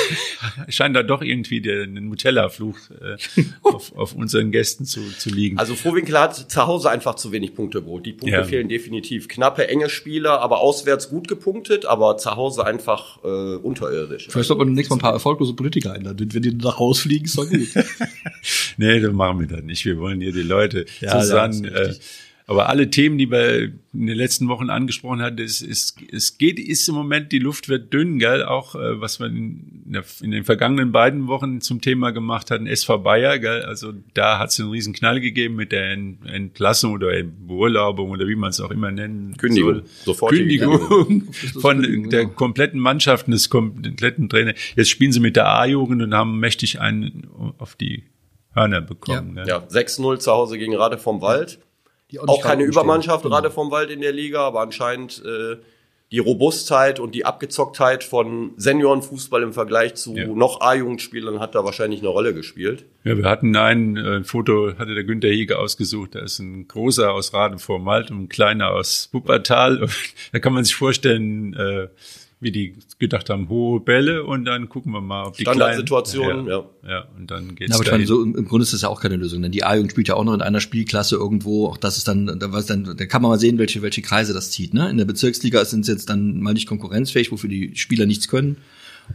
scheint 0.69 0.97
da 0.97 1.03
doch 1.03 1.23
irgendwie 1.23 1.61
der 1.61 1.87
Nutella-Fluch 2.73 3.37
äh, 3.37 3.45
auf, 3.63 3.97
auf 3.97 4.15
unseren 4.15 4.51
Gästen 4.51 4.85
zu, 4.85 5.01
zu 5.19 5.31
liegen. 5.31 5.59
Also 5.59 5.75
Vorwinkel 5.75 6.19
hat 6.19 6.35
zu 6.51 6.67
Hause 6.67 6.91
einfach 6.91 7.15
zu 7.15 7.33
wenig 7.33 7.55
Punkte 7.55 7.83
geholt. 7.83 8.07
Die 8.07 8.13
Punkte 8.13 8.39
ja. 8.39 8.45
fehlen 8.45 8.69
definitiv. 8.69 9.29
Knappe, 9.29 9.69
enge 9.69 9.89
Spieler, 9.89 10.41
aber 10.41 10.61
auswärts 10.61 11.09
gut 11.09 11.29
gepunktet, 11.29 11.87
aber 11.87 12.17
zu 12.17 12.37
Hause 12.37 12.65
einfach 12.65 13.23
äh, 13.25 13.57
unterirdisch. 13.57 14.29
Vielleicht 14.31 14.49
sollte 14.49 14.65
man 14.65 14.75
nächstes 14.75 14.91
Mal 14.91 14.97
ein 14.97 15.03
paar 15.03 15.13
erfolglose 15.13 15.55
Politiker 15.55 15.93
einladen. 15.93 16.33
Wenn 16.33 16.43
die 16.43 16.55
nach 16.55 16.79
Hause 16.79 17.03
fliegen, 17.03 17.25
ist 17.25 17.39
doch 17.39 17.49
gut. 17.49 17.69
nee, 18.77 19.01
das 19.01 19.13
machen 19.13 19.41
wir 19.41 19.47
dann 19.47 19.67
nicht. 19.67 19.85
Wir 19.85 19.99
wollen 19.99 20.21
hier 20.21 20.33
die 20.33 20.43
Leute 20.43 20.87
ja, 21.01 21.21
zusammen. 21.21 21.65
Äh, 21.65 21.95
Aber 22.47 22.69
alle 22.69 22.91
Themen, 22.91 23.19
die 23.19 23.31
wir 23.31 23.73
in 23.95 24.07
den 24.07 24.17
letzten 24.17 24.49
Wochen 24.49 24.69
angesprochen 24.69 25.23
hatten, 25.23 25.39
es, 25.39 25.63
es, 25.63 25.95
es 26.11 26.39
geht, 26.39 26.59
ist 26.59 26.89
im 26.89 26.95
Moment, 26.95 27.31
die 27.31 27.39
Luft 27.39 27.69
wird 27.69 27.93
dünn, 27.93 28.19
gell? 28.19 28.43
Auch 28.43 28.75
äh, 28.75 29.01
was 29.01 29.21
wir 29.21 29.27
in, 29.27 29.83
der, 29.87 30.05
in 30.21 30.33
den 30.33 30.45
vergangenen 30.45 30.93
beiden 30.93 31.29
Wochen 31.29 31.61
zum 31.61 31.81
Thema 31.81 32.11
gemacht 32.11 32.51
hatten, 32.51 32.67
SV 32.67 32.99
Bayer, 32.99 33.39
gell? 33.39 33.63
Also 33.63 33.93
da 34.15 34.39
hat 34.39 34.51
es 34.51 34.59
einen 34.59 34.71
riesen 34.71 34.93
Knall 34.93 35.21
gegeben 35.21 35.55
mit 35.55 35.73
der 35.73 35.93
Entlassung 35.93 36.93
oder 36.95 37.11
Beurlaubung 37.23 38.11
oder 38.11 38.27
wie 38.27 38.35
man 38.35 38.51
es 38.51 38.61
auch 38.61 38.71
immer 38.71 38.91
nennen 38.91 39.37
Kündigung. 39.37 39.75
soll. 39.75 39.85
Sofort 40.05 40.33
Kündigung 40.33 41.33
von 41.61 41.81
Kündigung, 41.81 42.11
der 42.11 42.25
genau. 42.25 42.35
kompletten 42.35 42.81
Mannschaft, 42.81 43.29
des 43.29 43.51
kompletten 43.51 44.29
Trainer. 44.29 44.55
Jetzt 44.75 44.91
spielen 44.91 45.13
sie 45.13 45.21
mit 45.21 45.37
der 45.37 45.49
A-Jugend 45.49 46.03
und 46.03 46.15
haben 46.15 46.41
mächtig 46.41 46.81
einen 46.81 47.29
auf 47.59 47.77
die 47.77 48.05
Hörner 48.55 48.81
bekommen. 48.81 49.37
Ja, 49.37 49.47
ja 49.47 49.59
6-0 49.59 50.19
zu 50.19 50.33
Hause 50.33 50.59
gegen 50.59 50.75
Rade 50.75 50.99
vom 50.99 51.21
Wald. 51.21 51.61
Auch, 52.21 52.29
auch 52.29 52.43
keine 52.43 52.65
Übermannschaft 52.65 53.23
genau. 53.23 53.37
Rade 53.37 53.51
vom 53.51 53.71
Wald 53.71 53.91
in 53.91 54.01
der 54.01 54.13
Liga, 54.13 54.41
aber 54.41 54.61
anscheinend 54.61 55.23
äh, 55.25 55.57
die 56.13 56.19
Robustheit 56.19 57.01
und 57.01 57.15
die 57.15 57.25
Abgezocktheit 57.25 58.05
von 58.05 58.53
Seniorenfußball 58.59 59.43
im 59.43 59.55
Vergleich 59.55 59.95
zu 59.95 60.15
ja. 60.15 60.27
noch 60.27 60.61
A-Jugendspielern 60.61 61.41
hat 61.41 61.55
da 61.55 61.65
wahrscheinlich 61.65 62.01
eine 62.01 62.11
Rolle 62.11 62.35
gespielt. 62.35 62.85
Ja, 63.03 63.17
wir 63.17 63.25
hatten 63.25 63.57
ein 63.57 63.97
äh, 63.97 64.23
Foto, 64.23 64.75
hatte 64.79 64.95
der 64.95 65.05
Günther 65.05 65.31
Hege 65.31 65.59
ausgesucht. 65.59 66.15
Da 66.15 66.21
ist 66.21 66.39
ein 66.39 66.69
großer 66.69 67.11
aus 67.11 67.33
Rade 67.33 67.59
vom 67.59 67.87
Wald 67.87 68.11
und 68.11 68.25
ein 68.25 68.29
kleiner 68.29 68.73
aus 68.73 69.09
Wuppertal. 69.13 69.89
da 70.33 70.39
kann 70.39 70.53
man 70.53 70.65
sich 70.65 70.77
vorstellen, 70.77 71.55
äh, 71.55 71.89
wie 72.43 72.51
die 72.51 72.75
gedacht 72.99 73.31
haben, 73.31 73.49
hohe 73.49 73.81
Bälle 73.81 74.25
und 74.25 74.45
dann 74.45 74.69
gucken 74.69 74.93
wir 74.93 75.01
mal, 75.01 75.27
ob 75.27 75.37
die 75.37 75.43
Standardsituationen, 75.43 76.47
ja, 76.47 76.65
ja. 76.83 76.89
Ja, 76.89 77.09
und 77.17 77.31
dann 77.31 77.55
geht's. 77.55 77.71
Ja, 77.71 77.77
aber 77.77 77.85
ich 77.85 77.93
meine, 77.93 78.07
so 78.07 78.21
im, 78.21 78.35
im 78.35 78.45
Grunde 78.47 78.65
ist 78.65 78.73
das 78.73 78.83
ja 78.83 78.89
auch 78.89 79.01
keine 79.01 79.17
Lösung, 79.17 79.41
denn 79.43 79.53
die 79.53 79.63
A-Jugend 79.63 79.93
spielt 79.93 80.09
ja 80.09 80.17
auch 80.17 80.25
noch 80.25 80.35
in 80.35 80.43
einer 80.43 80.61
Spielklasse 80.61 81.15
irgendwo. 81.15 81.69
Auch 81.69 81.77
das 81.77 81.99
ist 81.99 82.09
dann, 82.09 82.27
da 82.27 82.53
was 82.53 82.67
dann, 82.67 82.97
da 82.97 83.07
kann 83.07 83.23
man 83.23 83.31
mal 83.31 83.39
sehen, 83.39 83.59
welche 83.59 83.81
welche 83.81 84.03
Kreise 84.03 84.35
das 84.35 84.51
zieht. 84.51 84.75
Ne? 84.75 84.91
In 84.91 84.99
der 84.99 85.05
Bezirksliga 85.05 85.65
sind 85.65 85.87
sie 85.87 85.93
jetzt 85.93 86.11
dann 86.11 86.41
mal 86.41 86.53
nicht 86.53 86.67
konkurrenzfähig, 86.67 87.31
wofür 87.31 87.49
die 87.49 87.77
Spieler 87.77 88.07
nichts 88.07 88.27
können. 88.27 88.57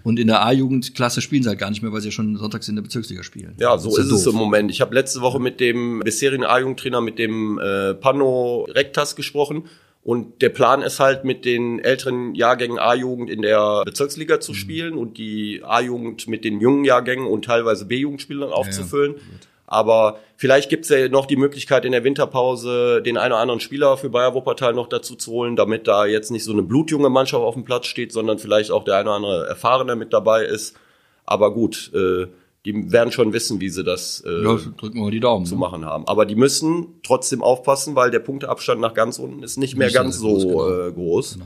Und 0.04 0.20
in 0.20 0.28
der 0.28 0.46
A-Jugendklasse 0.46 1.22
spielen 1.22 1.44
sie 1.44 1.50
halt 1.50 1.60
gar 1.60 1.70
nicht 1.70 1.82
mehr, 1.82 1.92
weil 1.92 2.02
sie 2.02 2.08
ja 2.08 2.12
schon 2.12 2.38
sonntags 2.38 2.68
in 2.70 2.76
der 2.76 2.84
Bezirksliga 2.84 3.24
spielen. 3.24 3.56
Ja, 3.60 3.78
so 3.78 3.90
ist, 3.90 4.06
ist 4.06 4.12
es 4.12 4.26
im 4.28 4.36
Moment. 4.36 4.72
Ich 4.72 4.80
habe 4.82 4.94
letzte 4.94 5.22
Woche 5.22 5.40
mit 5.40 5.60
dem 5.60 6.00
bisherigen 6.00 6.46
A-Jugendtrainer, 6.46 7.02
mit 7.02 7.20
dem 7.20 7.60
äh, 7.60 7.94
Pano 7.94 8.68
Rektas 8.70 9.16
gesprochen 9.16 9.63
und 10.08 10.41
der 10.41 10.48
Plan 10.48 10.84
ist 10.84 11.02
halt, 11.02 11.26
mit 11.26 11.43
den 11.43 11.80
älteren 11.80 12.34
Jahrgängen 12.34 12.80
A-Jugend 12.80 13.30
in 13.30 13.41
der 13.41 13.84
Bezirksliga 13.84 14.39
zu 14.39 14.54
mhm. 14.54 14.56
spielen 14.56 14.98
und 14.98 15.17
die 15.17 15.62
A-Jugend 15.65 16.30
mit 16.30 16.46
den 16.46 16.62
jungen 16.62 16.86
Jahrgängen 16.86 17.28
und 17.28 17.43
teilweise 17.43 17.84
B-Jugendspielern 17.84 18.54
aufzufüllen. 18.54 19.15
Ja, 19.15 19.22
Aber 19.65 20.20
vielleicht 20.38 20.70
gibt's 20.70 20.88
ja 20.88 21.10
noch 21.10 21.26
die 21.26 21.36
Möglichkeit 21.36 21.84
in 21.84 21.91
der 21.91 22.06
Winterpause 22.06 23.02
den 23.02 23.17
einen 23.17 23.34
oder 23.34 23.41
anderen 23.41 23.60
Spieler 23.60 23.98
für 23.98 24.10
Bayer 24.10 24.34
Wuppertal 24.34 24.74
noch 24.74 24.88
dazu 24.88 25.17
zu 25.17 25.30
holen, 25.30 25.58
damit 25.58 25.89
da 25.89 26.06
jetzt 26.06 26.32
nicht 26.32 26.46
so 26.46 26.54
eine 26.54 26.63
blutjunge 26.63 27.10
Mannschaft 27.10 27.43
auf 27.43 27.56
dem 27.56 27.65
Platz 27.65 27.88
steht, 27.88 28.13
sondern 28.13 28.39
vielleicht 28.39 28.72
auch 28.72 28.86
der 28.86 28.96
eine 28.96 29.10
oder 29.10 29.15
andere 29.17 29.48
Erfahrene 29.48 29.98
mit 29.98 30.13
dabei 30.13 30.46
ist. 30.46 30.78
Aber 31.26 31.54
gut, 31.54 31.91
äh, 31.93 32.28
die 32.65 32.91
werden 32.91 33.12
schon 33.12 33.34
wissen, 33.34 33.62
wie 33.62 33.70
sie 33.70 33.84
das 33.84 34.24
äh, 34.26 34.43
ja, 34.43 34.58
drücken 34.78 35.04
wir 35.04 35.12
die 35.12 35.20
Daumen, 35.20 35.46
zu 35.46 35.56
ne? 35.56 35.60
machen 35.60 35.86
haben. 35.86 36.08
Aber 36.08 36.26
die 36.26 36.36
müssen 36.36 37.00
trotzdem 37.04 37.41
aufpassen, 37.41 37.96
weil 37.96 38.12
der 38.12 38.20
Punkteabstand 38.20 38.82
nach 38.82 38.93
ganz 38.93 39.20
unten 39.20 39.43
ist 39.43 39.58
nicht 39.58 39.78
mehr 39.78 39.91
ganz 39.91 40.17
so 40.17 40.28
groß. 40.28 40.43
Genau. 40.43 40.88
Äh, 40.88 40.91
groß. 40.91 41.34
Genau. 41.36 41.46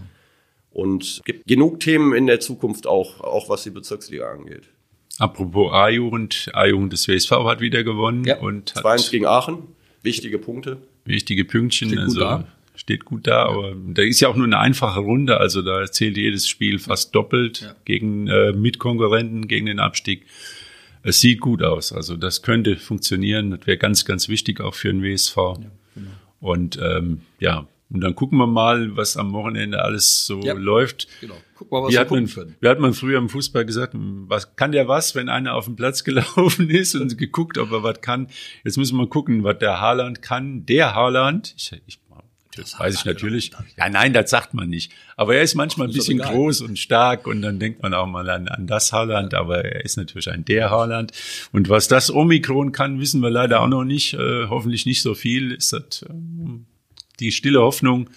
Und 0.72 1.22
gibt 1.26 1.48
genug 1.48 1.80
Themen 1.82 2.14
in 2.14 2.28
der 2.28 2.40
Zukunft 2.40 2.88
auch, 2.88 3.20
auch 3.22 3.50
was 3.50 3.64
die 3.64 3.72
Bezirksliga 3.72 4.32
angeht. 4.32 4.70
Apropos 5.20 5.72
A-Jugend, 5.72 6.50
A-Jugend 6.54 6.94
des 6.94 7.08
WSV 7.08 7.32
hat 7.32 7.60
wieder 7.60 7.84
gewonnen 7.84 8.24
ja. 8.24 8.40
und 8.40 8.74
hat 8.74 8.82
2 8.82 9.12
gegen 9.12 9.26
Aachen, 9.26 9.60
wichtige 10.02 10.40
Punkte. 10.40 10.78
Wichtige 11.06 11.46
Pünktchen, 11.46 11.90
steht 11.90 12.00
also 12.00 12.20
da. 12.20 12.48
steht 12.74 13.06
gut 13.06 13.28
da, 13.28 13.32
ja. 13.32 13.50
aber 13.50 13.76
da 13.76 14.02
ist 14.02 14.22
ja 14.22 14.30
auch 14.30 14.36
nur 14.36 14.46
eine 14.46 14.58
einfache 14.58 15.02
Runde, 15.02 15.38
also 15.38 15.62
da 15.62 15.86
zählt 15.92 16.18
jedes 16.18 16.48
Spiel 16.48 16.80
fast 16.80 17.14
doppelt 17.14 17.62
ja. 17.62 17.76
gegen 17.86 18.28
äh, 18.28 18.54
Mitkonkurrenten, 18.54 19.48
gegen 19.48 19.66
den 19.66 19.80
Abstieg 19.80 20.26
es 21.04 21.20
sieht 21.20 21.40
gut 21.42 21.64
aus. 21.64 21.94
Also 21.94 22.18
das 22.18 22.42
könnte 22.42 22.78
funktionieren. 22.78 23.52
Das 23.52 23.68
wäre 23.68 23.78
ganz, 23.78 24.06
ganz 24.06 24.30
wichtig 24.30 24.62
auch 24.62 24.76
für 24.76 24.90
den 24.90 25.04
WSV. 25.04 25.36
Ja, 25.36 25.56
genau. 25.96 26.12
Und 26.40 26.80
ähm, 26.82 27.22
ja, 27.40 27.68
und 27.92 28.02
dann 28.02 28.16
gucken 28.16 28.38
wir 28.38 28.48
mal, 28.48 28.96
was 28.96 29.18
am 29.18 29.34
Wochenende 29.34 29.84
alles 29.84 30.26
so 30.26 30.40
ja, 30.42 30.54
läuft. 30.54 31.08
Genau. 31.20 31.36
Guck 31.56 31.72
mal, 31.72 31.84
was 31.84 31.94
wie, 31.94 32.00
hat 32.00 32.10
man, 32.10 32.28
wie 32.28 32.68
hat 32.68 32.80
man 32.80 32.94
früher 32.94 33.18
im 33.18 33.28
Fußball 33.28 33.66
gesagt, 33.66 33.94
was 33.94 34.56
kann 34.56 34.72
der 34.72 34.88
was, 34.88 35.14
wenn 35.14 35.28
einer 35.28 35.56
auf 35.56 35.66
den 35.66 35.76
Platz 35.76 36.04
gelaufen 36.06 36.70
ist 36.70 36.96
und 36.96 37.18
geguckt, 37.18 37.58
ob 37.58 37.72
er 37.72 37.84
was 37.84 38.00
kann. 38.02 38.28
Jetzt 38.64 38.78
müssen 38.78 38.98
wir 38.98 39.08
gucken, 39.08 39.44
was 39.44 39.60
der 39.60 39.82
Haaland 39.82 40.22
kann. 40.22 40.66
Der 40.66 40.96
Haaland, 40.96 41.54
ich, 41.58 41.82
ich 41.86 42.00
das 42.56 42.80
weiß 42.80 42.96
ich 42.96 43.06
natürlich. 43.06 43.52
Ja, 43.78 43.90
nein, 43.90 44.14
das 44.14 44.30
sagt 44.30 44.54
man 44.54 44.70
nicht. 44.70 44.92
Aber 45.16 45.36
er 45.36 45.42
ist 45.42 45.56
manchmal 45.56 45.88
ein 45.88 45.94
bisschen 45.94 46.20
groß 46.20 46.62
und 46.62 46.78
stark 46.78 47.28
und 47.28 47.42
dann 47.42 47.60
denkt 47.60 47.82
man 47.82 47.94
auch 47.94 48.08
mal 48.08 48.30
an, 48.30 48.48
an 48.48 48.68
das 48.68 48.92
Haaland, 48.92 49.34
aber 49.34 49.64
er 49.64 49.86
ist 49.86 49.98
natürlich 49.98 50.30
ein 50.30 50.46
der 50.46 50.70
Haaland. 50.70 51.12
Und 51.52 51.70
was 51.70 51.88
das 51.88 52.14
Omikron 52.14 52.72
kann, 52.72 53.00
wissen 53.00 53.22
wir 53.22 53.30
leider 53.30 53.62
auch 53.62 53.68
noch 53.68 53.84
nicht. 53.84 54.14
Äh, 54.14 54.48
hoffentlich 54.48 54.86
nicht 54.86 55.02
so 55.02 55.14
viel. 55.14 55.52
Ist 55.52 55.74
das 55.74 56.04
äh, 56.04 56.14
die 57.20 57.32
stille 57.32 57.62
Hoffnung, 57.62 58.10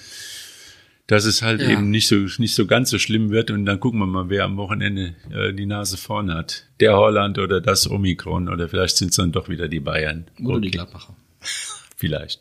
dass 1.07 1.27
es 1.27 1.42
halt 1.42 1.61
ja. 1.61 1.68
eben 1.68 1.90
nicht 1.90 2.09
so 2.09 2.16
nicht 2.38 2.55
so 2.55 2.66
ganz 2.66 2.90
so 2.90 2.99
schlimm 2.99 3.31
wird 3.31 3.51
und 3.51 3.66
dann 3.66 3.79
gucken 3.79 4.01
wir 4.01 4.07
mal, 4.07 4.31
wer 4.31 4.44
am 4.44 4.57
Wochenende 4.57 5.14
äh, 5.31 5.53
die 5.53 5.66
Nase 5.66 5.97
vorn 5.97 6.33
hat. 6.33 6.64
Der 6.81 6.97
Holland 6.97 7.38
oder 7.38 7.61
das 7.61 7.88
Omikron 7.88 8.49
oder 8.49 8.68
vielleicht 8.68 8.97
sind 8.97 9.11
es 9.11 9.16
dann 9.16 9.33
doch 9.33 9.49
wieder 9.49 9.68
die 9.68 9.81
Bayern. 9.81 10.27
Oder 10.40 10.57
okay. 10.57 10.61
die 10.62 10.70
Gladbacher. 10.70 11.14
vielleicht. 11.97 12.40